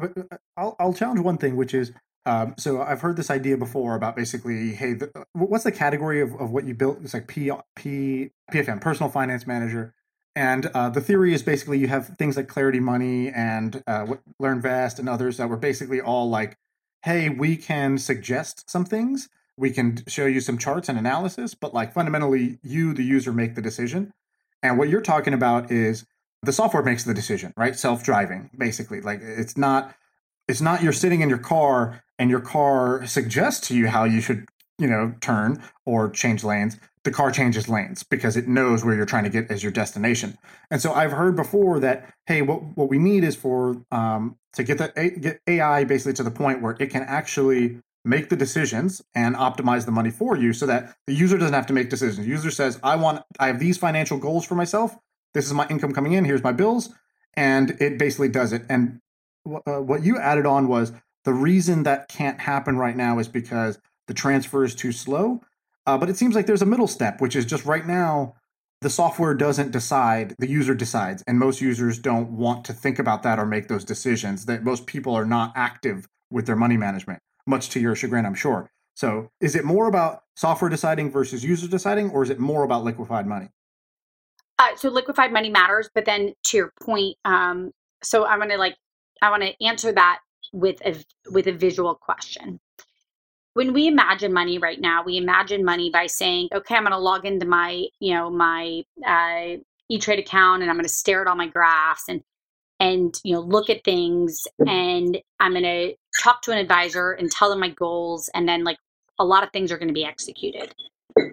[0.00, 0.08] Uh,
[0.56, 1.92] I'll, I'll challenge one thing, which is
[2.26, 6.20] um, so I've heard this idea before about basically, hey, the, uh, what's the category
[6.20, 6.98] of, of what you built?
[7.02, 9.94] It's like P, P, PFM, personal finance manager.
[10.36, 14.06] And uh, the theory is basically you have things like Clarity Money and uh,
[14.42, 16.56] LearnVest and others that were basically all like,
[17.02, 21.74] hey, we can suggest some things, we can show you some charts and analysis, but
[21.74, 24.12] like fundamentally, you, the user, make the decision.
[24.62, 26.06] And what you're talking about is
[26.42, 27.76] the software makes the decision, right?
[27.76, 29.02] Self driving, basically.
[29.02, 29.94] Like it's not
[30.48, 34.20] it's not you're sitting in your car and your car suggests to you how you
[34.20, 34.46] should,
[34.78, 36.78] you know, turn or change lanes.
[37.04, 40.38] The car changes lanes because it knows where you're trying to get as your destination.
[40.70, 44.62] And so I've heard before that, hey, what what we need is for um, to
[44.62, 49.02] get that get AI basically to the point where it can actually make the decisions
[49.14, 52.18] and optimize the money for you so that the user doesn't have to make decisions.
[52.18, 54.96] The user says, I want I have these financial goals for myself.
[55.32, 56.90] This is my income coming in, here's my bills,
[57.34, 58.62] and it basically does it.
[58.68, 59.00] And
[59.66, 60.92] uh, what you added on was
[61.24, 65.40] The reason that can't happen right now is because the transfer is too slow.
[65.86, 68.34] Uh, but it seems like there's a middle step, which is just right now,
[68.80, 71.22] the software doesn't decide, the user decides.
[71.26, 74.46] And most users don't want to think about that or make those decisions.
[74.46, 78.34] That most people are not active with their money management, much to your chagrin, I'm
[78.34, 78.70] sure.
[78.94, 82.84] So is it more about software deciding versus user deciding, or is it more about
[82.84, 83.48] liquefied money?
[84.58, 87.72] Uh, so liquefied money matters, but then to your point, um,
[88.02, 88.76] so I'm gonna like
[89.20, 90.20] I want to answer that
[90.54, 90.94] with a
[91.30, 92.60] with a visual question.
[93.54, 96.98] When we imagine money right now, we imagine money by saying, "Okay, I'm going to
[96.98, 99.56] log into my you know my uh,
[99.88, 102.22] E Trade account and I'm going to stare at all my graphs and
[102.80, 107.30] and you know look at things and I'm going to talk to an advisor and
[107.30, 108.78] tell them my goals and then like
[109.18, 110.72] a lot of things are going to be executed."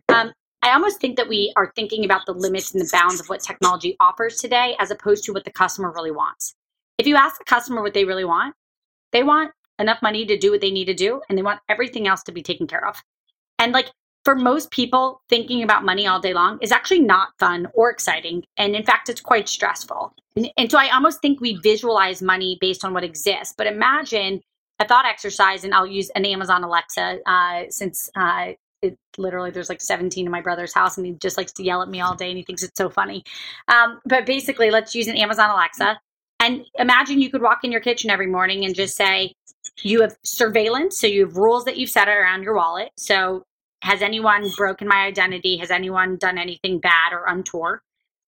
[0.09, 3.29] Um, I almost think that we are thinking about the limits and the bounds of
[3.29, 6.53] what technology offers today as opposed to what the customer really wants.
[6.99, 8.53] If you ask the customer what they really want,
[9.11, 12.07] they want enough money to do what they need to do and they want everything
[12.07, 13.01] else to be taken care of.
[13.59, 13.91] And like
[14.23, 18.43] for most people, thinking about money all day long is actually not fun or exciting.
[18.57, 20.13] And in fact, it's quite stressful.
[20.35, 23.53] And, and so I almost think we visualize money based on what exists.
[23.57, 24.41] But imagine
[24.79, 29.69] a thought exercise, and I'll use an Amazon Alexa uh, since uh, it literally there's
[29.69, 32.15] like 17 in my brother's house and he just likes to yell at me all
[32.15, 33.23] day and he thinks it's so funny
[33.67, 35.99] um, but basically let's use an amazon alexa
[36.41, 39.33] and imagine you could walk in your kitchen every morning and just say
[39.83, 42.89] you have surveillance so you have rules that you've set around your wallet.
[42.97, 43.45] So
[43.83, 45.57] has anyone broken my identity?
[45.57, 47.79] Has anyone done anything bad or untoward?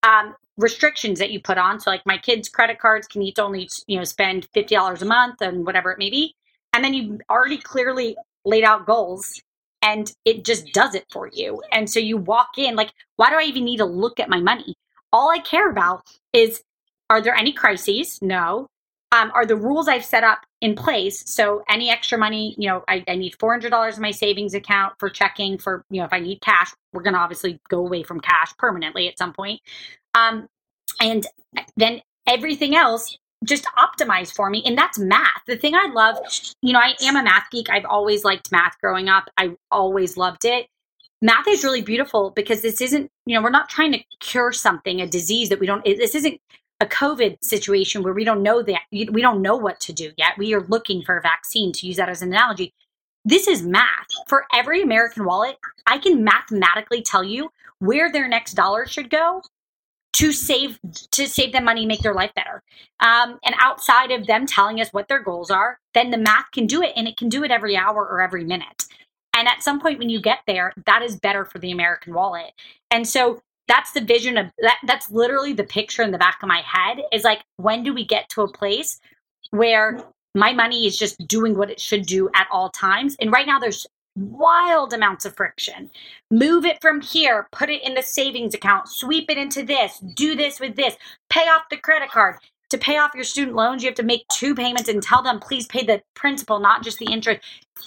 [0.04, 1.80] Um, restrictions that you put on.
[1.80, 5.42] So like my kids credit cards can each only you know spend $50 a month
[5.42, 6.36] and whatever it may be.
[6.72, 9.42] And then you've already clearly laid out goals
[9.82, 11.62] and it just does it for you.
[11.72, 14.40] And so you walk in, like, why do I even need to look at my
[14.40, 14.76] money?
[15.12, 16.64] All I care about is
[17.14, 18.20] are there any crises?
[18.22, 18.68] No.
[19.12, 21.24] Um, are the rules I've set up in place?
[21.30, 25.08] So any extra money, you know, I, I need $400 in my savings account for
[25.08, 28.20] checking for, you know, if I need cash, we're going to obviously go away from
[28.20, 29.62] cash permanently at some point.
[30.16, 30.48] Um,
[31.00, 31.28] and
[31.78, 36.16] then everything else just optimize for me and that's math the thing i love
[36.62, 40.16] you know i am a math geek i've always liked math growing up i always
[40.16, 40.68] loved it
[41.22, 45.02] math is really beautiful because this isn't you know we're not trying to cure something
[45.02, 46.40] a disease that we don't this isn't
[46.84, 50.38] a covid situation where we don't know that we don't know what to do yet.
[50.38, 52.74] We are looking for a vaccine to use that as an analogy.
[53.24, 54.08] This is math.
[54.28, 55.58] For every american wallet
[55.88, 59.42] i can mathematically tell you where their next dollar should go
[60.14, 60.78] to save
[61.12, 62.62] to save them money make their life better.
[63.00, 66.68] Um, and outside of them telling us what their goals are then the math can
[66.68, 68.84] do it and it can do it every hour or every minute.
[69.36, 72.52] And at some point when you get there that is better for the american wallet.
[72.92, 76.48] And so that's the vision of that that's literally the picture in the back of
[76.48, 79.00] my head is like when do we get to a place
[79.52, 80.04] where
[80.36, 83.60] my money is just doing what it should do at all times and right now
[83.60, 85.90] there's wild amounts of friction.
[86.30, 90.36] Move it from here, put it in the savings account, sweep it into this, do
[90.36, 90.96] this with this,
[91.30, 92.36] pay off the credit card.
[92.74, 95.40] To pay off your student loans, you have to make two payments and tell them,
[95.40, 97.42] please pay the principal, not just the interest.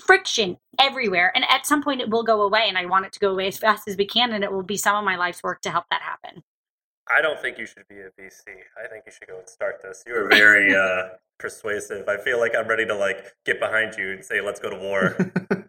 [0.07, 1.33] Friction everywhere.
[1.35, 2.67] And at some point, it will go away.
[2.69, 4.33] And I want it to go away as fast as we can.
[4.33, 6.45] And it will be some of my life's work to help that happen.
[7.09, 8.43] I don't think you should be a VC.
[8.81, 10.05] I think you should go and start this.
[10.07, 12.09] You are very uh, persuasive.
[12.09, 14.77] I feel like I'm ready to like get behind you and say, let's go to
[14.77, 15.17] war.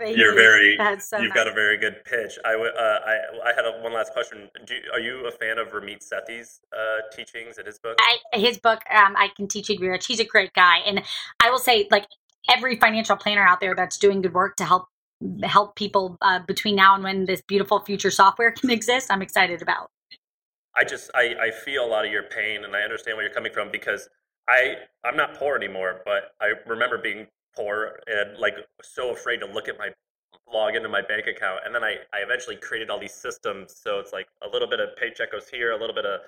[0.00, 0.76] Thank You're you.
[0.78, 1.00] very.
[1.00, 1.36] So you've nice.
[1.36, 2.38] got a very good pitch.
[2.42, 4.48] I w- uh, I I had a, one last question.
[4.64, 7.98] Do you, are you a fan of Ramit Sethi's uh, teachings in his book?
[8.00, 10.06] I, his book, um, I Can Teach You Rich.
[10.06, 11.02] He's a great guy, and
[11.42, 12.06] I will say, like
[12.48, 14.86] every financial planner out there that's doing good work to help
[15.42, 19.60] help people uh, between now and when this beautiful future software can exist, I'm excited
[19.60, 19.90] about.
[20.74, 23.34] I just I, I feel a lot of your pain and I understand where you're
[23.34, 24.08] coming from because
[24.48, 29.46] I I'm not poor anymore, but I remember being poor and like so afraid to
[29.46, 29.88] look at my
[30.52, 33.98] log into my bank account and then I, I eventually created all these systems so
[33.98, 36.20] it's like a little bit of paycheck goes here, a little bit of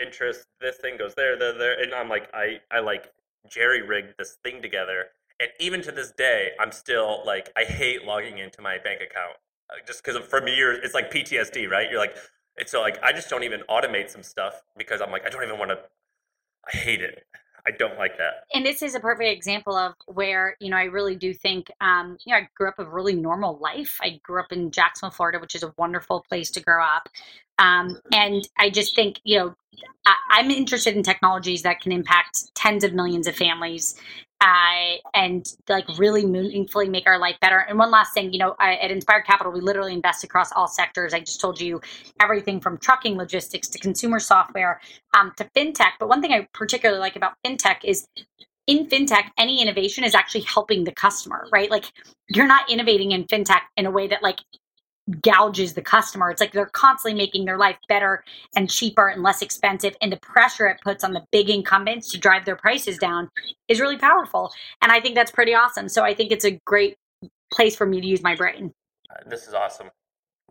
[0.00, 3.12] interest, this thing goes there, there, there and I'm like I, I like
[3.48, 5.06] jerry rigged this thing together
[5.40, 9.36] and even to this day I'm still like I hate logging into my bank account
[9.70, 11.88] uh, just because for me you're, it's like PTSD, right?
[11.90, 12.16] You're like
[12.56, 15.42] it's so like I just don't even automate some stuff because I'm like I don't
[15.42, 15.78] even want to.
[16.72, 17.26] I hate it.
[17.66, 18.44] I don't like that.
[18.54, 22.16] And this is a perfect example of where, you know, I really do think, um,
[22.24, 23.98] you know, I grew up a really normal life.
[24.02, 27.08] I grew up in Jacksonville, Florida, which is a wonderful place to grow up.
[27.60, 29.54] Um, and I just think, you know,
[30.06, 33.94] I, I'm interested in technologies that can impact tens of millions of families
[34.40, 37.58] uh, and like really meaningfully make our life better.
[37.58, 40.66] And one last thing, you know, I, at Inspired Capital, we literally invest across all
[40.66, 41.12] sectors.
[41.12, 41.80] I just told you
[42.20, 44.80] everything from trucking logistics to consumer software
[45.14, 45.92] um, to fintech.
[45.98, 48.08] But one thing I particularly like about fintech is
[48.66, 51.70] in fintech, any innovation is actually helping the customer, right?
[51.70, 51.92] Like
[52.28, 54.38] you're not innovating in fintech in a way that like
[55.22, 56.30] gouges the customer.
[56.30, 58.24] It's like they're constantly making their life better
[58.54, 59.96] and cheaper and less expensive.
[60.00, 63.28] And the pressure it puts on the big incumbents to drive their prices down
[63.68, 64.52] is really powerful.
[64.82, 65.88] And I think that's pretty awesome.
[65.88, 66.96] So I think it's a great
[67.52, 68.72] place for me to use my brain.
[69.10, 69.90] Uh, this is awesome.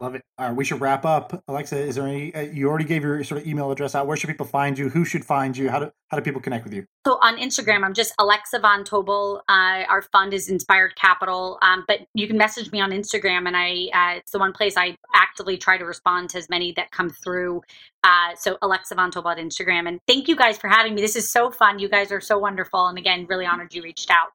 [0.01, 0.23] Love it.
[0.37, 1.43] All right, we should wrap up.
[1.49, 2.33] Alexa, is there any?
[2.33, 4.07] Uh, you already gave your sort of email address out.
[4.07, 4.87] Where should people find you?
[4.87, 5.69] Who should find you?
[5.69, 6.85] How do how do people connect with you?
[7.05, 9.41] So on Instagram, I'm just Alexa Von Tobel.
[9.49, 13.57] Uh, our fund is Inspired Capital, um, but you can message me on Instagram, and
[13.57, 16.91] I uh, it's the one place I actively try to respond to as many that
[16.91, 17.61] come through.
[18.03, 21.01] Uh, so Alexa Von Tobel at Instagram, and thank you guys for having me.
[21.01, 21.79] This is so fun.
[21.79, 24.29] You guys are so wonderful, and again, really honored you reached out.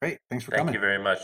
[0.00, 0.72] Great, thanks for Thank coming.
[0.72, 1.20] Thank you very much.